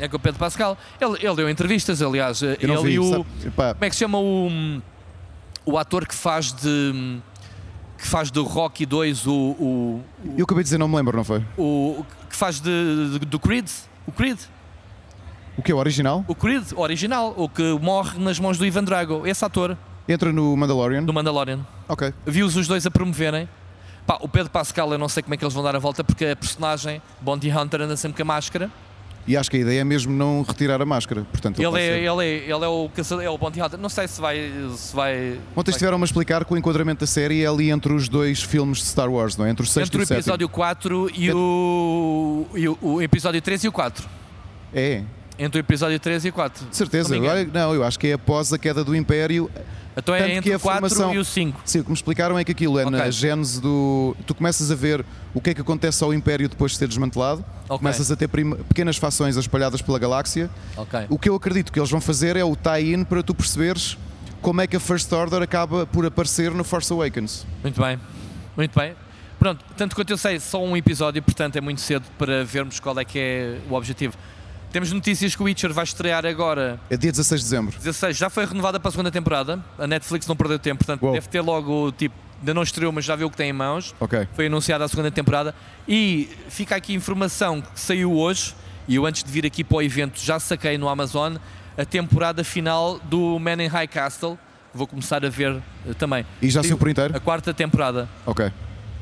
É 0.00 0.08
com 0.08 0.16
o 0.16 0.20
Pedro 0.20 0.38
Pascal. 0.38 0.78
Ele, 1.00 1.18
ele 1.20 1.34
deu 1.36 1.50
entrevistas, 1.50 2.00
aliás. 2.00 2.40
Eu 2.40 2.56
ele 2.60 2.76
vi, 2.82 2.92
e 2.92 2.98
o. 2.98 3.10
sabe? 3.10 3.26
Como 3.52 3.84
é 3.84 3.88
que 3.90 3.94
se 3.96 3.98
chama 3.98 4.18
o. 4.18 4.80
O 5.66 5.76
ator 5.76 6.06
que 6.06 6.14
faz 6.14 6.52
de. 6.52 7.18
Que 7.98 8.06
faz 8.06 8.30
do 8.30 8.44
Rocky 8.44 8.86
2 8.86 9.26
o. 9.26 9.32
o, 9.32 10.02
eu 10.36 10.44
acabei 10.44 10.62
de 10.62 10.66
dizer, 10.68 10.78
não 10.78 10.86
me 10.86 10.94
lembro, 10.96 11.16
não 11.16 11.24
foi? 11.24 11.44
o 11.58 12.04
que 12.30 12.36
faz 12.36 12.60
de, 12.60 13.18
de- 13.18 13.26
do 13.26 13.40
Creed? 13.40 13.68
O 14.06 14.12
Creed? 14.12 14.38
O 15.58 15.62
que 15.62 15.72
é 15.72 15.74
o 15.74 15.78
original? 15.78 16.24
O 16.28 16.36
Creed, 16.36 16.72
o 16.72 16.80
original, 16.80 17.34
o 17.36 17.48
que 17.48 17.62
morre 17.82 18.16
nas 18.20 18.38
mãos 18.38 18.56
do 18.56 18.64
Ivan 18.64 18.84
Drago, 18.84 19.26
esse 19.26 19.44
ator 19.44 19.76
Entra 20.08 20.32
no 20.32 20.56
Mandalorian. 20.56 21.02
do 21.02 21.12
Mandalorian. 21.12 21.66
Ok. 21.88 22.14
Vi-os 22.24 22.54
os 22.56 22.68
dois 22.68 22.86
a 22.86 22.90
promoverem. 22.92 23.48
Pá, 24.06 24.18
o 24.20 24.28
Pedro 24.28 24.50
Pascal, 24.50 24.92
eu 24.92 24.98
não 24.98 25.08
sei 25.08 25.20
como 25.20 25.34
é 25.34 25.36
que 25.36 25.44
eles 25.44 25.52
vão 25.52 25.62
dar 25.64 25.74
a 25.74 25.80
volta, 25.80 26.04
porque 26.04 26.26
a 26.26 26.36
personagem 26.36 27.02
Bounty 27.20 27.50
Hunter 27.50 27.82
anda 27.82 27.96
sempre 27.96 28.16
com 28.16 28.22
a 28.22 28.34
máscara. 28.36 28.70
E 29.26 29.36
acho 29.36 29.50
que 29.50 29.56
a 29.58 29.60
ideia 29.60 29.80
é 29.80 29.84
mesmo 29.84 30.12
não 30.14 30.42
retirar 30.42 30.80
a 30.80 30.86
máscara. 30.86 31.26
Portanto, 31.30 31.58
Ele 31.58 31.66
pode 31.70 31.82
é, 31.82 31.98
ele, 31.98 32.24
é, 32.24 32.50
ele 32.50 32.64
é 32.64 32.68
o 32.68 32.88
caçador, 32.94 33.24
é 33.24 33.28
o 33.28 33.36
Bounty 33.36 33.60
Hunter. 33.60 33.78
Não 33.78 33.88
sei 33.90 34.06
se 34.06 34.20
vai. 34.20 34.50
Se 34.76 34.94
vai 34.94 35.38
Ontem 35.56 35.72
estiveram-me 35.72 36.04
a 36.04 36.06
explicar 36.06 36.44
que 36.44 36.54
o 36.54 36.56
enquadramento 36.56 37.00
da 37.00 37.06
série 37.06 37.42
é 37.42 37.46
ali 37.48 37.70
entre 37.70 37.92
os 37.92 38.08
dois 38.08 38.40
filmes 38.40 38.78
de 38.78 38.84
Star 38.84 39.10
Wars, 39.10 39.36
não 39.36 39.44
é? 39.44 39.50
Entre 39.50 39.64
o 39.64 39.68
sexto 39.68 39.94
entre 39.98 39.98
o 39.98 40.14
e 40.14 40.16
o 40.16 40.20
episódio 40.20 40.48
4 40.48 41.10
e 41.14 41.32
o, 41.32 42.46
e 42.54 42.68
o, 42.68 42.78
o 42.80 43.02
episódio 43.02 43.42
3 43.42 43.64
e 43.64 43.68
o 43.68 43.72
4. 43.72 44.08
É, 44.72 45.02
Entre 45.38 45.60
o 45.60 45.62
episódio 45.62 45.98
3 46.00 46.24
e 46.24 46.28
o 46.30 46.32
4. 46.32 46.66
de 46.66 46.76
certeza. 46.76 47.16
Não. 47.16 47.24
Olha, 47.26 47.44
não, 47.52 47.74
eu 47.74 47.84
acho 47.84 47.98
que 47.98 48.08
é 48.08 48.12
após 48.14 48.52
a 48.52 48.58
queda 48.58 48.82
do 48.82 48.94
Império. 48.96 49.50
Então 49.96 50.14
é 50.14 50.32
entre 50.32 50.54
o 50.54 50.60
4 50.60 50.88
formação- 50.88 51.14
e 51.14 51.18
o 51.18 51.24
5. 51.24 51.60
Sim, 51.64 51.80
o 51.80 51.84
que 51.84 51.90
me 51.90 51.94
explicaram 51.94 52.38
é 52.38 52.44
que 52.44 52.52
aquilo 52.52 52.78
é 52.78 52.84
na 52.88 52.98
Ok. 52.98 53.12
gênese 53.12 53.60
do. 53.60 54.16
Tu 54.26 54.34
começas 54.34 54.70
a 54.70 54.74
ver 54.74 55.04
o 55.34 55.40
que 55.40 55.50
é 55.50 55.54
que 55.54 55.60
acontece 55.60 56.02
ao 56.04 56.14
Império 56.14 56.48
depois 56.48 56.72
de 56.72 56.78
ser 56.78 56.86
desmantelado, 56.88 57.44
Ok. 57.64 57.78
começas 57.78 58.10
a 58.10 58.16
ter 58.16 58.28
prim- 58.28 58.54
pequenas 58.68 58.96
fações 58.96 59.36
espalhadas 59.36 59.82
pela 59.82 59.98
galáxia. 59.98 60.48
Ok. 60.76 61.06
O 61.08 61.18
que 61.18 61.28
eu 61.28 61.34
acredito 61.34 61.72
que 61.72 61.78
eles 61.80 61.90
vão 61.90 62.00
fazer 62.00 62.36
é 62.36 62.44
o 62.44 62.54
tie-in 62.54 63.02
para 63.04 63.22
tu 63.22 63.34
perceberes 63.34 63.96
como 64.40 64.60
é 64.60 64.66
que 64.68 64.76
a 64.76 64.80
First 64.80 65.12
Order 65.12 65.42
acaba 65.42 65.84
por 65.86 66.06
aparecer 66.06 66.52
no 66.52 66.62
Force 66.62 66.92
Awakens. 66.92 67.44
Muito 67.62 67.80
bem. 67.80 67.98
Muito 68.56 68.78
bem. 68.78 68.94
Pronto, 69.38 69.64
tanto 69.76 69.94
quanto 69.96 70.10
eu 70.10 70.18
sei, 70.18 70.38
só 70.40 70.62
um 70.64 70.76
episódio, 70.76 71.22
portanto 71.22 71.56
é 71.56 71.60
muito 71.60 71.80
cedo 71.80 72.04
para 72.18 72.44
vermos 72.44 72.78
qual 72.80 72.98
é 73.00 73.04
que 73.04 73.18
é 73.18 73.58
o 73.68 73.74
objetivo. 73.74 74.14
Temos 74.72 74.92
notícias 74.92 75.34
que 75.34 75.42
o 75.42 75.46
Witcher 75.46 75.72
vai 75.72 75.84
estrear 75.84 76.26
agora, 76.26 76.78
É 76.90 76.96
dia 76.96 77.10
16 77.10 77.40
de 77.40 77.44
dezembro. 77.46 77.76
16, 77.78 78.16
já 78.16 78.28
foi 78.28 78.44
renovada 78.44 78.78
para 78.78 78.88
a 78.88 78.92
segunda 78.92 79.10
temporada. 79.10 79.58
A 79.78 79.86
Netflix 79.86 80.26
não 80.26 80.36
perdeu 80.36 80.58
tempo, 80.58 80.84
portanto 80.84 81.02
Uou. 81.02 81.12
deve 81.14 81.26
ter 81.28 81.40
logo, 81.40 81.90
tipo, 81.92 82.14
ainda 82.38 82.52
não 82.52 82.62
estreou, 82.62 82.92
mas 82.92 83.04
já 83.04 83.16
viu 83.16 83.28
o 83.28 83.30
que 83.30 83.36
tem 83.36 83.48
em 83.48 83.52
mãos. 83.52 83.94
Ok. 83.98 84.28
Foi 84.34 84.46
anunciada 84.46 84.84
a 84.84 84.88
segunda 84.88 85.10
temporada. 85.10 85.54
E 85.88 86.28
fica 86.50 86.76
aqui 86.76 86.92
informação 86.92 87.62
que 87.62 87.80
saiu 87.80 88.12
hoje, 88.14 88.54
e 88.86 88.96
eu 88.96 89.06
antes 89.06 89.24
de 89.24 89.30
vir 89.32 89.46
aqui 89.46 89.64
para 89.64 89.78
o 89.78 89.82
evento 89.82 90.20
já 90.20 90.38
saquei 90.38 90.76
no 90.76 90.88
Amazon, 90.88 91.36
a 91.76 91.84
temporada 91.86 92.44
final 92.44 92.98
do 92.98 93.38
Man 93.38 93.62
in 93.62 93.68
High 93.68 93.88
Castle. 93.88 94.38
Vou 94.74 94.86
começar 94.86 95.24
a 95.24 95.30
ver 95.30 95.62
eh, 95.88 95.94
também. 95.94 96.26
E 96.42 96.50
já 96.50 96.60
Saiu 96.60 96.70
saiu 96.72 96.78
por 96.78 96.90
inteiro? 96.90 97.16
A 97.16 97.20
quarta 97.20 97.54
temporada. 97.54 98.06
Ok. 98.26 98.52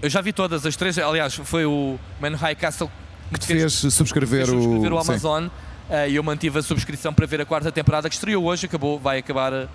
Eu 0.00 0.09
já 0.09 0.20
vi 0.20 0.33
todas 0.33 0.64
as 0.64 0.76
três, 0.76 0.96
aliás, 0.96 1.35
foi 1.35 1.66
o 1.66 1.98
Man 2.20 2.31
in 2.31 2.35
High 2.35 2.55
Castle 2.55 2.88
Que 3.32 3.40
te 3.40 3.46
fez 3.46 3.72
subscrever, 3.72 4.46
fez 4.46 4.48
subscrever 4.48 4.92
o 4.92 5.02
Sim. 5.02 5.10
Amazon 5.10 5.46
eh, 5.90 6.10
e 6.10 6.16
eu 6.16 6.22
mantive 6.22 6.58
a 6.58 6.62
subscrição 6.62 7.12
para 7.12 7.26
ver 7.26 7.40
a 7.40 7.44
quarta 7.44 7.70
temporada 7.72 8.08
que 8.08 8.14
estreou 8.14 8.44
hoje, 8.44 8.66
acabou, 8.66 8.98
vai 8.98 9.18
acabar, 9.18 9.52
eh, 9.52 9.68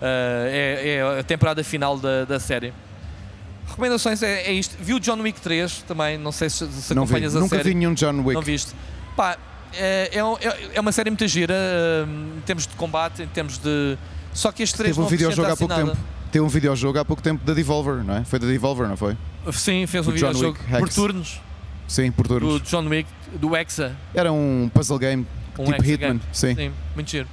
é, 0.00 0.88
é 1.16 1.20
a 1.20 1.22
temporada 1.22 1.62
final 1.62 1.98
da, 1.98 2.24
da 2.24 2.40
série. 2.40 2.72
Recomendações 3.68 4.22
é, 4.22 4.42
é 4.42 4.52
isto. 4.52 4.76
Vi 4.80 4.94
o 4.94 5.00
John 5.00 5.20
Wick 5.20 5.40
3 5.40 5.82
também, 5.88 6.16
não 6.18 6.30
sei 6.32 6.48
se, 6.50 6.66
se 6.68 6.94
Não 6.94 7.04
vi. 7.04 7.12
acompanhas 7.14 7.36
a 7.36 7.40
Nunca 7.40 7.56
série. 7.56 7.68
vi 7.70 7.74
nenhum 7.74 7.94
John 7.94 8.18
Wick. 8.20 8.34
Não 8.34 8.42
viste? 8.42 8.72
Pá, 9.16 9.36
é, 9.74 10.10
é, 10.12 10.24
um- 10.24 10.36
é- 10.38 10.70
é 10.74 10.80
uma 10.80 10.92
série 10.92 11.10
muito 11.10 11.26
gira 11.26 11.54
eh, 11.54 12.06
em 12.38 12.40
termos 12.42 12.66
de 12.66 12.74
combate, 12.76 13.22
em 13.22 13.26
termos 13.28 13.58
de. 13.58 13.96
Só 14.32 14.52
que 14.52 14.62
este 14.62 14.76
3 14.76 14.94
Teve 14.94 15.04
um 15.06 15.08
videojogo 15.08 15.50
há 15.50 15.56
pouco 15.56 15.72
assim 15.74 15.84
tempo. 15.86 15.96
Teve 16.30 16.44
um 16.44 16.48
videojogo 16.48 16.98
há 16.98 17.04
pouco 17.04 17.22
tempo 17.22 17.44
da 17.44 17.54
Devolver, 17.54 18.04
não 18.04 18.16
é? 18.16 18.24
Foi 18.24 18.38
da 18.38 18.46
Devolver, 18.46 18.88
não 18.88 18.96
foi? 18.96 19.16
nada. 19.44 19.52
Sim, 19.56 19.86
fez 19.86 20.06
um 20.06 20.10
O 20.10 20.14
John 20.14 20.28
videojogo 20.32 20.58
por 20.78 20.88
turnos 20.88 21.40
Sim, 21.88 22.10
por 22.10 22.26
do 22.26 22.38
turnos. 22.40 22.62
John 22.62 22.86
Wick, 22.88 23.08
do 23.40 23.56
Exa. 23.56 23.94
Era 24.14 24.32
um 24.32 24.70
puzzle 24.72 24.98
game, 24.98 25.26
Um 25.58 25.64
tipo 25.66 25.76
Hexa 25.82 25.92
Hitman. 25.92 26.08
game. 26.08 26.20
Sim. 26.32 26.54
Sim, 26.54 26.72
muito 26.94 27.10
giro. 27.10 27.28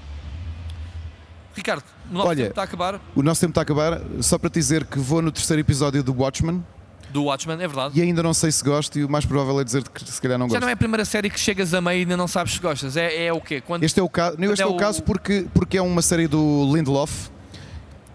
Ricardo, 1.56 1.84
o 2.10 2.14
nosso 2.14 2.28
Olha, 2.30 2.38
tempo 2.38 2.50
está 2.50 2.62
a 2.62 2.66
acabar. 2.66 3.02
O 3.16 3.22
nosso 3.24 3.42
tempo 3.42 3.52
está 3.52 3.62
a 3.62 3.64
acabar. 3.64 4.02
Só 4.22 4.38
para 4.38 4.50
te 4.50 4.54
dizer 4.56 4.86
que 4.86 4.98
vou 5.00 5.22
no 5.22 5.32
terceiro 5.32 5.60
episódio 5.60 6.02
do 6.04 6.12
Watchmen 6.14 6.64
Do 7.12 7.26
Watchmen, 7.26 7.56
é 7.62 7.68
verdade. 7.68 8.00
e 8.00 8.02
ainda 8.02 8.24
não 8.24 8.34
sei 8.34 8.52
se 8.52 8.64
gosto 8.64 8.98
e 8.98 9.04
o 9.06 9.10
mais 9.10 9.24
provável 9.24 9.60
é 9.60 9.64
dizer 9.64 9.88
que 9.88 10.04
se 10.04 10.20
calhar 10.20 10.38
não 10.40 10.48
Já 10.48 10.54
gosto. 10.54 10.62
não 10.62 10.70
é 10.70 10.72
a 10.72 10.78
primeira 10.78 11.06
série 11.06 11.30
que 11.30 11.40
chegas 11.40 11.72
a 11.76 11.80
meio 11.80 11.98
e 11.98 12.02
ainda 12.02 12.18
não 12.18 12.28
sabes 12.28 12.54
se 12.54 12.60
gostas. 12.60 12.98
É, 12.98 13.26
é 13.26 13.34
o 13.34 13.40
quê? 13.40 13.62
Quando... 13.62 13.84
Este 13.84 14.00
é 14.00 14.04
o 14.04 14.10
caso, 14.10 14.36
não, 14.40 14.52
este 14.52 14.62
é 14.62 14.66
é 14.66 14.68
o 14.68 14.76
caso 14.78 15.04
porque, 15.04 15.46
porque 15.54 15.78
é 15.78 15.82
uma 15.82 16.02
série 16.02 16.28
do 16.28 16.72
Lindelof 16.74 17.30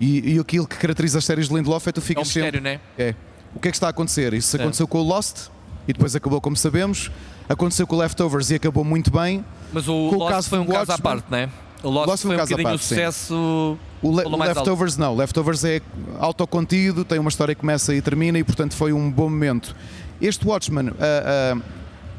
e, 0.01 0.35
e 0.35 0.39
aquilo 0.41 0.67
que 0.67 0.77
caracteriza 0.77 1.19
as 1.19 1.25
séries 1.25 1.49
de 1.49 1.55
Lindelof 1.55 1.89
é 1.89 1.93
tu 1.93 2.01
é 2.01 2.03
um 2.03 2.07
ficas 2.07 2.25
mistério, 2.27 2.61
sempre. 2.61 2.81
não 2.99 3.05
é? 3.05 3.09
É. 3.11 3.15
O 3.55 3.61
que 3.61 3.69
é 3.69 3.71
que 3.71 3.77
está 3.77 3.87
a 3.87 3.91
acontecer? 3.91 4.35
Isso 4.35 4.57
É. 4.57 4.61
aconteceu 4.61 4.89
com 4.89 4.99
o 4.99 5.03
Lost 5.03 5.47
e 5.89 5.93
depois 5.93 6.15
acabou 6.15 6.41
como 6.41 6.57
sabemos. 6.57 7.11
Aconteceu 7.49 7.87
com 7.87 7.97
o 7.97 7.99
Leftovers 7.99 8.51
e 8.51 8.55
acabou 8.57 8.85
muito 8.85 9.11
bem. 9.11 9.45
Mas 9.73 9.89
o 9.89 9.93
o 9.95 10.15
Lost 10.19 10.33
caso 10.33 10.49
foi 10.51 10.59
um 10.59 10.65
do 10.67 10.73
caso 10.73 10.93
à 10.93 10.95
Watchmen- 10.95 11.03
parte, 11.03 11.25
não 11.31 11.39
é? 11.39 11.49
O 11.83 11.91
Lost, 11.91 12.09
Lost 12.09 12.23
foi 12.23 12.31
um 12.31 12.35
um 12.35 12.43
bocadinho 12.43 12.69
parte, 12.69 12.85
sucesso. 12.85 13.79
O, 14.03 14.17
Le- 14.17 14.25
o 14.27 14.31
mais 14.37 14.51
alto. 14.57 14.61
Leftovers 14.69 14.97
não. 14.97 15.17
Leftovers 15.17 15.65
é 15.65 15.81
autocontido, 16.19 17.05
tem 17.05 17.19
uma 17.19 17.29
história 17.31 17.55
que 17.55 17.61
começa 17.61 17.95
e 17.95 18.03
termina 18.03 18.39
e 18.39 18.45
portanto 18.45 18.75
foi 18.75 18.93
um 18.93 19.11
bom 19.11 19.29
momento. 19.31 19.75
Este 20.21 20.47
Watchmen 20.47 20.91
ah, 21.01 21.55
ah, 21.57 21.59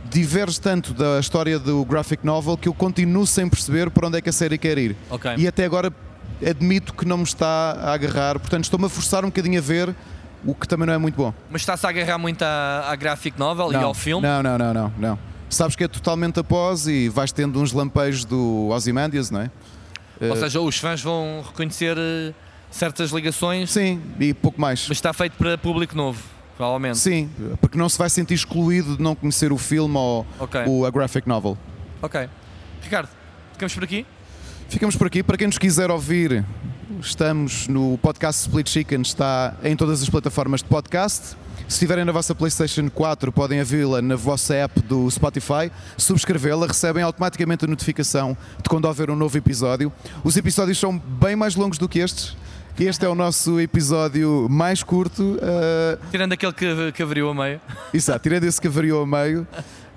diverge 0.10 0.60
tanto 0.60 0.94
da 0.94 1.20
história 1.20 1.60
do 1.60 1.84
graphic 1.86 2.26
novel 2.26 2.58
que 2.58 2.68
eu 2.68 2.74
continuo 2.74 3.28
sem 3.28 3.48
perceber 3.50 3.90
para 3.92 4.08
onde 4.08 4.18
é 4.18 4.22
que 4.22 4.30
a 4.30 4.34
série 4.34 4.58
quer 4.58 4.78
ir. 4.78 4.96
Ok. 5.10 5.32
E 5.38 5.48
até 5.48 5.66
agora 5.66 5.94
admito 6.46 6.94
que 6.94 7.06
não 7.06 7.18
me 7.18 7.24
está 7.24 7.72
a 7.82 7.94
agarrar, 7.94 8.40
portanto 8.40 8.64
estou-me 8.64 8.86
a 8.86 8.90
forçar 8.90 9.24
um 9.26 9.28
bocadinho 9.28 9.60
a 9.60 9.62
ver, 9.62 9.94
o 10.45 10.54
que 10.56 10.67
também 10.67 10.86
não 10.88 10.93
é 10.93 10.97
muito 10.97 11.15
bom. 11.15 11.34
Mas 11.49 11.62
está-se 11.62 11.86
a 11.86 11.89
agarrar 11.89 12.17
muito 12.17 12.41
à, 12.43 12.86
à 12.89 12.95
graphic 12.95 13.38
novel 13.39 13.69
e 13.71 13.73
não, 13.73 13.84
ao 13.86 13.93
filme. 13.93 14.25
Não, 14.25 14.41
não, 14.43 14.58
não, 14.58 14.73
não, 14.73 14.93
não. 14.97 15.19
Sabes 15.49 15.75
que 15.75 15.84
é 15.84 15.88
totalmente 15.88 16.39
após 16.39 16.88
e 16.88 17.10
vais 17.10 17.32
tendo 17.32 17.60
uns 17.60 17.71
lampejos 17.73 18.23
do 18.25 18.67
Ozymandias, 18.69 19.32
não 19.32 19.41
é? 19.41 19.52
Ou 20.21 20.34
Eh, 20.36 20.39
seja, 20.39 20.60
os 20.62 20.78
fãs 20.78 21.02
vão 21.02 21.43
reconhecer 21.45 21.97
eh, 21.97 22.34
certas 22.69 23.10
ligações, 23.12 23.71
Sim, 23.71 24.02
e 24.19 24.34
pouco 24.34 24.60
mais. 24.62 24.86
mas 24.88 24.97
está 24.97 25.12
feito 25.13 25.34
para 25.38 25.58
público 25.58 25.95
novo, 25.95 26.21
provavelmente. 26.56 26.99
Sim, 26.99 27.30
porque 27.60 27.78
não 27.78 27.89
se 27.89 27.97
vai 27.97 28.10
sentir 28.10 28.34
excluído 28.36 28.97
de 28.97 29.02
não 29.04 29.15
conhecer 29.15 29.52
o 29.52 29.58
filme 29.58 29.95
ou 29.97 30.25
Ok. 30.39 30.62
o, 30.67 30.86
a 30.86 30.91
graphic 30.91 31.28
novel. 31.28 31.58
Ok. 32.02 32.30
Ricardo, 32.84 33.10
ficamos 33.54 33.73
por 33.73 33.84
aqui? 33.84 34.06
Ficamos 34.67 34.95
por 34.95 35.08
aqui. 35.08 35.23
Para 35.23 35.36
quem 35.38 35.47
nos 35.47 35.58
quiser 35.58 35.89
ouvir, 35.89 36.45
estamos 36.99 37.67
no 37.67 37.97
podcast 37.99 38.41
Split 38.41 38.67
Chicken, 38.69 39.02
está 39.02 39.56
em 39.63 39.75
todas 39.75 40.02
as 40.02 40.10
plataformas 40.10 40.62
de 40.62 40.67
podcast. 40.67 41.36
Se 41.67 41.75
estiverem 41.75 42.04
na 42.04 42.12
vossa 42.12 42.34
PlayStation 42.34 42.89
4, 42.89 43.32
podem 43.32 43.60
ouvi-la 43.60 44.02
na 44.02 44.15
vossa 44.15 44.56
app 44.56 44.82
do 44.82 45.10
Spotify, 45.12 45.71
subscrevê-la, 45.97 46.65
recebem 46.65 47.04
automaticamente 47.04 47.65
a 47.65 47.67
notificação 47.67 48.36
de 48.58 48.67
quando 48.67 48.86
houver 48.86 49.12
um 49.12 49.15
novo 49.15 49.38
episódio. 49.38 49.91
Os 50.23 50.36
episódios 50.36 50.80
são 50.80 50.97
bem 50.97 51.36
mais 51.36 51.56
longos 51.56 51.78
do 51.78 51.88
que 51.88 51.99
estes. 51.99 52.36
Este 52.80 53.06
é 53.06 53.10
o 53.10 53.13
nosso 53.13 53.60
episódio 53.60 54.47
mais 54.49 54.82
curto. 54.82 55.21
uh, 55.36 55.99
Tirando 56.10 56.34
aquele 56.34 56.54
que, 56.54 56.91
que 56.93 57.04
abriu 57.04 57.30
a 57.30 57.36
meio. 57.36 57.62
Exato, 57.93 58.23
tirei 58.23 58.39
desse 58.39 58.60
que 58.60 58.69
variou 58.69 59.04
a 59.04 59.06
meio. 59.06 59.45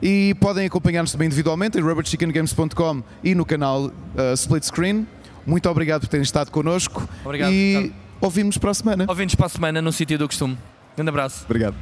E 0.02 0.34
podem 0.40 0.66
acompanhar-nos 0.66 1.12
também 1.12 1.26
individualmente 1.26 1.78
em 1.78 1.80
rubberchickengames.com 1.80 3.02
e 3.22 3.34
no 3.36 3.46
canal 3.46 3.84
uh, 3.86 3.92
Split 4.34 4.64
Screen. 4.64 5.06
Muito 5.46 5.68
obrigado 5.68 6.02
por 6.02 6.08
terem 6.08 6.22
estado 6.22 6.50
connosco. 6.50 7.08
Obrigado, 7.24 7.52
e 7.52 7.76
Ricardo. 7.76 7.94
ouvimos 8.20 8.58
para 8.58 8.70
a 8.70 8.74
semana. 8.74 9.04
Ouvimos 9.08 9.34
para 9.34 9.46
a 9.46 9.48
semana 9.48 9.82
no 9.82 9.92
sítio 9.92 10.18
do 10.18 10.26
costume. 10.26 10.56
Grande 10.96 11.08
abraço. 11.08 11.44
Obrigado. 11.44 11.74